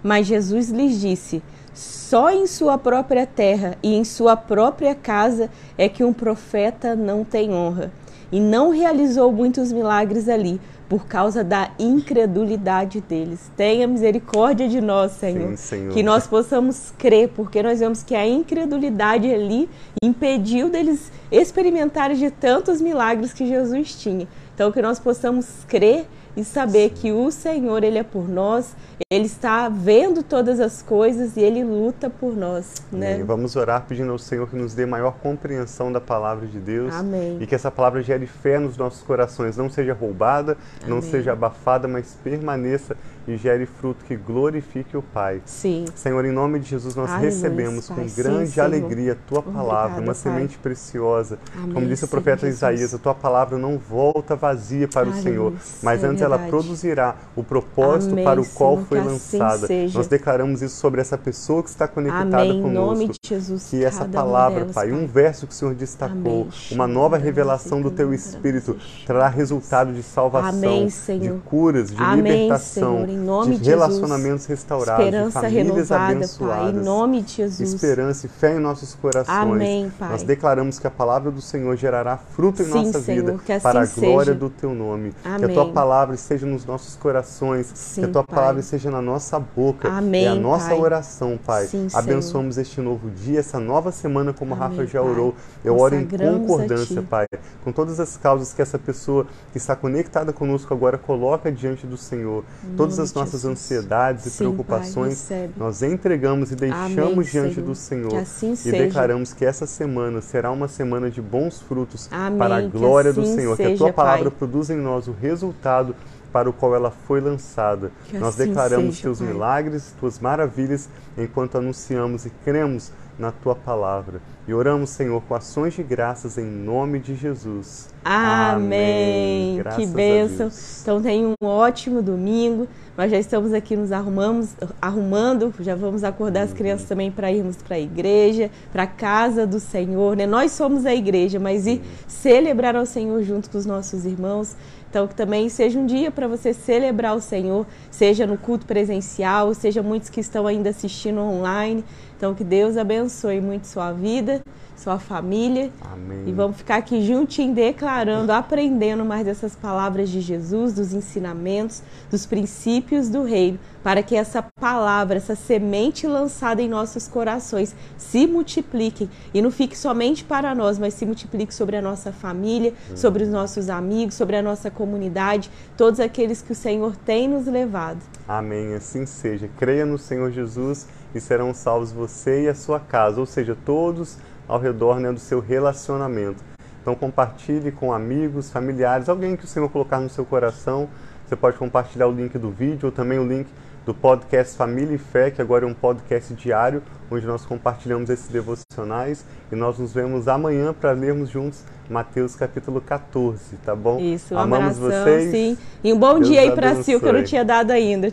Mas 0.03 0.27
Jesus 0.27 0.71
lhes 0.71 0.99
disse: 0.99 1.43
Só 1.75 2.31
em 2.31 2.47
sua 2.47 2.79
própria 2.79 3.27
terra 3.27 3.77
e 3.83 3.97
em 3.97 4.03
sua 4.03 4.35
própria 4.35 4.95
casa 4.95 5.51
é 5.77 5.91
que 5.91 6.03
um 6.03 6.15
profeta 6.15 6.97
não 6.97 7.23
tem 7.23 7.53
honra. 7.53 7.93
E 8.31 8.41
não 8.41 8.71
realizou 8.71 9.33
muitos 9.33 9.73
milagres 9.73 10.29
ali, 10.29 10.61
por 10.89 11.07
causa 11.07 11.43
da 11.43 11.71
incredulidade 11.79 13.01
deles. 13.01 13.51
Tenha 13.57 13.87
misericórdia 13.87 14.69
de 14.69 14.81
nós, 14.81 15.13
Senhor. 15.13 15.51
Sim, 15.51 15.57
Senhor. 15.57 15.93
Que 15.93 16.03
nós 16.03 16.27
possamos 16.27 16.93
crer, 16.97 17.29
porque 17.35 17.63
nós 17.63 17.81
vemos 17.81 18.03
que 18.03 18.15
a 18.15 18.27
incredulidade 18.27 19.33
ali 19.33 19.69
impediu 20.03 20.71
deles 20.71 21.11
experimentarem 21.31 22.17
de 22.17 22.31
tantos 22.31 22.81
milagres 22.81 23.33
que 23.33 23.47
Jesus 23.47 23.95
tinha. 24.01 24.29
Então, 24.55 24.71
que 24.71 24.81
nós 24.81 24.99
possamos 24.99 25.65
crer 25.67 26.07
e 26.37 26.45
saber 26.45 26.91
que 26.91 27.11
o 27.13 27.31
Senhor, 27.31 27.83
Ele 27.83 27.99
é 27.99 28.03
por 28.03 28.29
nós, 28.29 28.77
Ele 29.11 29.25
está 29.27 29.69
vendo 29.69 30.23
todas 30.23 30.61
as 30.61 30.83
coisas 30.83 31.37
e 31.37 31.41
Ele 31.41 31.65
luta 31.65 32.11
por 32.11 32.37
nós. 32.37 32.75
Né? 32.93 33.23
Vamos 33.25 33.57
orar 33.57 33.85
pedindo 33.89 34.13
ao 34.13 34.19
Senhor 34.19 34.49
que 34.49 34.57
nos 34.57 34.75
dê 34.75 34.85
maior 34.85 35.13
compreensão 35.23 35.91
da 35.91 36.01
palavra 36.01 36.47
de 36.47 36.59
Deus 36.59 36.95
Amém. 36.95 37.39
e 37.41 37.47
que 37.47 37.55
essa 37.55 37.71
palavra 37.71 38.03
gere 38.03 38.27
fé 38.27 38.59
nos 38.59 38.77
nossos 38.77 39.03
corações, 39.03 39.57
não 39.57 39.71
seja 39.71 39.95
roubada, 39.95 40.57
Amém. 40.83 40.95
não 40.95 41.03
seja 41.03 41.33
abafada, 41.33 41.89
mas 41.89 42.17
permaneça 42.23 42.97
e 43.27 43.37
gere 43.37 43.67
fruto 43.67 44.05
que 44.05 44.17
glorifique 44.17 44.97
o 44.97 45.03
Pai. 45.03 45.43
Sim. 45.45 45.87
Senhor, 45.95 46.25
em 46.25 46.31
nome 46.33 46.61
de 46.61 46.69
Jesus, 46.69 46.95
nós 46.95 47.11
recebemos 47.21 47.89
com 47.89 48.07
grande 48.07 48.51
Sim, 48.53 48.61
alegria 48.61 49.13
a 49.13 49.29
tua 49.29 49.43
palavra, 49.43 49.97
uma 49.97 50.07
Pai. 50.07 50.15
semente 50.15 50.59
preciosa. 50.59 51.39
Amém, 51.57 51.73
Como 51.75 51.87
disse 51.87 52.05
o 52.05 52.09
profeta 52.09 52.47
Isaías, 52.47 52.95
a 52.95 52.99
tua 52.99 53.15
palavra 53.15 53.59
não 53.59 53.79
volta 53.79 54.37
vazia 54.37 54.87
para 54.87 55.09
o 55.09 55.15
Senhor, 55.15 55.53
mas 55.83 56.05
antes 56.05 56.23
ela 56.27 56.39
produzirá 56.39 57.17
o 57.35 57.43
propósito 57.43 58.13
Amém, 58.13 58.25
para 58.25 58.41
o 58.41 58.47
qual 58.47 58.75
Senhor, 58.75 58.87
foi 58.87 58.99
assim 58.99 59.09
lançada. 59.09 59.65
Assim 59.65 59.91
nós 59.95 60.07
declaramos 60.07 60.63
isso 60.63 60.77
sobre 60.77 61.01
essa 61.01 61.17
pessoa 61.17 61.63
que 61.63 61.69
está 61.69 61.89
conectada 61.89 62.43
Amém, 62.43 62.63
conosco. 62.63 62.69
Em 62.69 63.07
nome 63.07 63.09
de 63.09 63.29
Jesus, 63.29 63.69
que 63.71 63.85
essa 63.85 64.05
palavra, 64.05 64.61
delas, 64.61 64.75
Pai, 64.75 64.93
um 64.93 65.07
verso 65.07 65.47
que 65.47 65.53
o 65.53 65.57
Senhor 65.57 65.75
destacou, 65.75 66.49
uma 66.71 66.87
nova 66.87 67.17
revelação 67.17 67.81
do 67.81 67.91
teu 67.91 68.13
Espírito, 68.13 68.77
trará 69.07 69.29
resultado 69.29 69.93
de 69.93 70.03
salvação, 70.03 70.87
de 71.19 71.31
curas, 71.45 71.91
de 71.91 72.03
libertação 72.03 73.07
em 73.09 73.19
nome 73.19 73.59
de, 73.59 73.69
relacionamentos 73.69 74.47
restaurados, 74.47 75.05
Esperança 75.05 75.41
de 75.41 75.57
famílias 75.57 75.93
abençoadas. 75.93 76.37
Pai, 76.37 76.71
em 76.71 76.85
nome 76.85 77.23
de 77.23 77.33
Jesus. 77.35 77.75
Esperança 77.75 78.27
e 78.27 78.29
fé 78.29 78.57
em 78.57 78.61
nossos 78.61 78.95
corações. 78.95 79.29
Amém, 79.29 79.93
Pai. 79.99 80.11
Nós 80.11 80.23
declaramos 80.23 80.79
que 80.79 80.87
a 80.87 80.91
palavra 80.91 81.31
do 81.31 81.41
Senhor 81.41 81.77
gerará 81.77 82.17
fruto 82.17 82.63
em 82.63 82.67
Sim, 82.67 82.73
nossa 82.87 83.01
Senhor, 83.01 83.25
vida 83.25 83.55
assim 83.55 83.61
para 83.61 83.83
a 83.83 83.87
glória 83.87 84.33
seja. 84.33 84.35
do 84.35 84.51
teu 84.51 84.75
nome. 84.75 85.13
Amém. 85.25 85.39
Que 85.39 85.45
a 85.45 85.49
tua 85.49 85.73
palavra 85.73 86.16
esteja 86.17 86.47
nos 86.47 86.65
nossos 86.67 86.97
corações, 86.97 87.71
Sim, 87.75 88.01
que 88.03 88.07
a 88.09 88.13
tua 88.13 88.25
pai. 88.25 88.35
palavra 88.37 88.61
esteja 88.61 88.91
na 88.91 89.01
nossa 89.01 89.39
boca. 89.39 89.89
Amém, 89.89 90.25
é 90.25 90.29
a 90.29 90.35
nossa 90.35 90.71
pai. 90.71 90.79
oração, 90.81 91.39
Pai. 91.45 91.67
Sim, 91.67 91.87
Abençoamos 91.95 92.59
este 92.59 92.81
novo 92.81 93.09
dia, 93.11 93.39
essa 93.41 93.61
nova 93.61 93.93
semana, 93.93 94.33
como 94.33 94.55
a 94.55 94.57
Rafa 94.57 94.75
Amém, 94.75 94.87
já 94.87 95.01
Pai. 95.01 95.11
orou. 95.11 95.35
Eu 95.65 95.79
oro 95.79 95.95
em 95.95 96.07
concordância. 96.07 97.03
Pai, 97.03 97.27
com 97.63 97.73
todas 97.73 98.01
as 98.01 98.17
causas 98.17 98.53
que 98.53 98.61
essa 98.61 98.79
pessoa 98.79 99.27
que 99.53 99.59
está 99.59 99.77
conectada 99.77 100.33
conosco 100.33 100.73
agora 100.75 100.99
coloca 100.99 101.51
diante 101.53 101.87
do 101.87 101.97
Senhor. 101.97 102.45
Em 102.65 102.77
Todas 102.77 102.99
as 102.99 103.13
nossas 103.15 103.43
Jesus. 103.43 103.53
ansiedades 103.53 104.27
e 104.27 104.31
Sim, 104.31 104.39
preocupações, 104.39 105.23
Pai, 105.29 105.39
recebe. 105.39 105.53
nós 105.57 105.83
entregamos 105.83 106.51
e 106.53 106.57
deixamos 106.57 106.99
Amém, 106.99 107.21
diante 107.23 107.55
Senhor. 107.55 107.67
do 107.67 107.75
Senhor. 107.75 108.09
Que 108.11 108.17
assim 108.17 108.53
e 108.53 108.57
seja. 108.57 108.77
declaramos 108.77 109.33
que 109.33 109.45
essa 109.45 109.67
semana 109.67 110.21
será 110.21 110.51
uma 110.51 110.69
semana 110.69 111.11
de 111.11 111.21
bons 111.21 111.61
frutos 111.61 112.09
Amém, 112.11 112.39
para 112.39 112.57
a 112.57 112.63
glória 112.63 113.13
do 113.13 113.21
assim 113.21 113.37
Senhor. 113.37 113.57
que 113.57 113.63
a 113.63 113.69
tua 113.69 113.79
seja, 113.79 113.93
palavra 113.93 114.31
produza 114.31 114.73
em 114.75 114.79
nós 114.79 115.07
o 115.09 115.13
resultado 115.13 115.95
para 116.37 116.51
o 116.51 116.53
qual 116.53 116.75
ela 116.75 116.91
foi 116.91 117.19
lançada. 117.19 117.91
Que 118.05 118.19
Nós 118.19 118.35
assim 118.35 118.49
declaramos 118.49 118.97
seja, 118.97 119.05
teus 119.05 119.21
Pai. 119.21 119.29
milagres, 119.29 119.95
tuas 119.99 120.19
maravilhas, 120.19 120.87
enquanto 121.17 121.57
anunciamos 121.57 122.27
e 122.27 122.31
cremos 122.45 122.93
na 123.19 123.33
tua 123.33 123.55
palavra. 123.55 124.21
E 124.47 124.53
oramos, 124.53 124.91
Senhor, 124.91 125.23
com 125.23 125.35
ações 125.35 125.73
de 125.73 125.83
graças 125.83 126.37
em 126.37 126.45
nome 126.45 126.99
de 126.99 127.15
Jesus. 127.15 127.89
Amém. 128.05 129.57
Graças 129.57 129.81
Que 129.83 129.87
bênção. 129.87 130.51
Então 130.83 131.01
tenha 131.01 131.27
um 131.27 131.47
ótimo 131.47 132.03
domingo. 132.03 132.69
Nós 132.97 133.11
já 133.11 133.19
estamos 133.19 133.53
aqui 133.53 133.77
nos 133.77 133.93
arrumamos, 133.93 134.55
arrumando, 134.81 135.53
já 135.61 135.75
vamos 135.75 136.03
acordar 136.03 136.45
as 136.45 136.55
crianças 136.55 136.89
também 136.89 137.11
para 137.11 137.31
irmos 137.31 137.57
para 137.57 137.77
a 137.77 137.81
igreja, 137.81 138.51
para 138.73 138.85
a 138.85 138.87
casa 138.87 139.47
do 139.47 139.61
Senhor, 139.61 140.17
né? 140.17 140.27
Nós 140.27 140.53
somos 140.53 140.87
a 140.87 140.95
igreja, 140.95 141.39
mas 141.39 141.67
ir 141.67 141.83
celebrar 142.09 142.75
ao 142.75 142.87
Senhor 142.87 143.23
junto 143.23 143.51
com 143.51 143.59
os 143.59 143.67
nossos 143.67 144.07
irmãos. 144.07 144.57
Então 144.89 145.07
que 145.07 145.15
também 145.15 145.47
seja 145.51 145.79
um 145.79 145.85
dia 145.85 146.11
para 146.11 146.27
você 146.27 146.55
celebrar 146.55 147.15
o 147.15 147.21
Senhor, 147.21 147.67
seja 147.91 148.27
no 148.27 148.39
culto 148.39 148.65
presencial, 148.65 149.53
seja 149.53 149.83
muitos 149.83 150.09
que 150.09 150.21
estão 150.21 150.47
ainda 150.47 150.71
assistindo 150.71 151.21
online. 151.21 151.85
Então 152.17 152.35
que 152.35 152.43
Deus 152.43 152.79
abençoe 152.79 153.43
muito 153.43 153.67
sua 153.67 153.93
vida. 153.93 154.41
Sua 154.77 154.99
família. 154.99 155.71
Amém. 155.81 156.25
E 156.27 156.33
vamos 156.33 156.59
ficar 156.59 156.77
aqui 156.77 157.05
juntinho 157.05 157.55
declarando, 157.55 158.31
aprendendo 158.31 159.05
mais 159.05 159.25
dessas 159.25 159.57
palavras 159.57 160.09
de 160.09 160.21
Jesus, 160.21 160.75
dos 160.75 160.93
ensinamentos, 160.93 161.83
dos 162.11 162.27
princípios 162.27 163.09
do 163.09 163.23
reino, 163.23 163.59
para 163.83 164.03
que 164.03 164.15
essa 164.15 164.45
palavra, 164.61 165.17
essa 165.17 165.35
semente 165.35 166.07
lançada 166.07 166.61
em 166.61 166.69
nossos 166.69 167.09
corações 167.09 167.75
se 167.97 168.27
multiplique 168.27 169.09
e 169.33 169.41
não 169.41 169.51
fique 169.51 169.77
somente 169.77 170.25
para 170.25 170.55
nós, 170.55 170.79
mas 170.79 170.95
se 170.95 171.07
multiplique 171.07 171.55
sobre 171.55 171.77
a 171.77 171.83
nossa 171.83 172.13
família, 172.13 172.75
sobre 172.95 173.25
os 173.25 173.31
nossos 173.31 173.71
amigos, 173.71 174.15
sobre 174.15 174.37
a 174.37 174.43
nossa 174.43 174.71
comunidade, 174.71 175.51
todos 175.77 176.01
aqueles 176.01 176.43
que 176.43 176.53
o 176.53 176.57
Senhor 176.57 176.95
tem 176.97 177.29
nos 177.29 177.47
levado. 177.47 177.99
Amém. 178.29 178.75
Assim 178.75 179.07
seja. 179.07 179.49
Creia 179.57 179.87
no 179.87 179.99
Senhor 179.99 180.31
Jesus 180.31 180.87
e 181.15 181.21
serão 181.21 181.55
salvos 181.55 181.93
você 181.93 182.45
e 182.45 182.49
a 182.49 182.55
sua 182.55 182.79
casa, 182.79 183.21
ou 183.21 183.27
seja, 183.27 183.57
todos 183.65 184.19
ao 184.49 184.59
redor 184.59 185.01
né, 185.01 185.13
do 185.13 185.21
seu 185.21 185.41
relacionamento. 185.41 186.43
Então 186.81 186.95
compartilhe 186.95 187.73
com 187.73 187.93
amigos, 187.93 188.51
familiares, 188.51 189.09
alguém 189.09 189.37
que 189.37 189.45
o 189.45 189.49
Senhor 189.49 189.69
colocar 189.69 189.99
no 189.99 190.09
seu 190.09 190.25
coração. 190.25 190.89
Você 191.27 191.35
pode 191.35 191.57
compartilhar 191.57 192.07
o 192.07 192.13
link 192.13 192.39
do 192.39 192.51
vídeo 192.51 192.87
ou 192.87 192.93
também 192.93 193.19
o 193.19 193.27
link 193.27 193.49
do 193.87 193.95
podcast 193.95 194.57
Família 194.57 194.97
e 194.97 194.99
Fé, 194.99 195.31
que 195.31 195.41
agora 195.41 195.65
é 195.65 195.69
um 195.69 195.73
podcast 195.73 196.35
diário, 196.35 196.83
onde 197.09 197.25
nós 197.25 197.47
compartilhamos 197.47 198.11
esses 198.11 198.27
devocionais 198.27 199.25
e 199.51 199.55
nós 199.55 199.79
nos 199.79 199.95
vemos 199.95 200.27
amanhã 200.27 200.75
para 200.75 200.91
lermos 200.91 201.31
juntos 201.31 201.63
Mateus 201.89 202.35
capítulo 202.35 202.81
14, 202.81 203.39
tá 203.65 203.77
bom? 203.77 204.01
Isso, 204.01 204.35
um 204.35 204.39
Amamos 204.39 204.83
abração, 204.83 205.05
vocês. 205.05 205.31
sim. 205.31 205.59
E 205.85 205.93
um 205.93 205.99
bom 205.99 206.15
Deus 206.15 206.29
dia 206.29 206.41
aí 206.41 206.51
para 206.51 206.83
Sil, 206.83 206.99
que 206.99 207.07
eu 207.07 207.13
não 207.13 207.23
tinha 207.23 207.45
dado 207.45 207.71
ainda. 207.71 208.09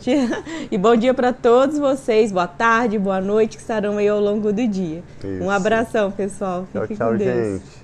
E 0.69 0.77
bom 0.77 0.95
dia 0.95 1.13
para 1.13 1.33
todos 1.33 1.79
vocês, 1.79 2.31
boa 2.31 2.45
tarde, 2.47 2.99
boa 2.99 3.19
noite, 3.19 3.57
que 3.57 3.61
estarão 3.61 3.97
aí 3.97 4.07
ao 4.07 4.19
longo 4.19 4.53
do 4.53 4.67
dia. 4.67 5.03
Isso. 5.23 5.43
Um 5.43 5.49
abração, 5.49 6.11
pessoal. 6.11 6.67
Fique 6.71 6.95
tchau, 6.95 7.17
tchau, 7.17 7.17
gente. 7.17 7.82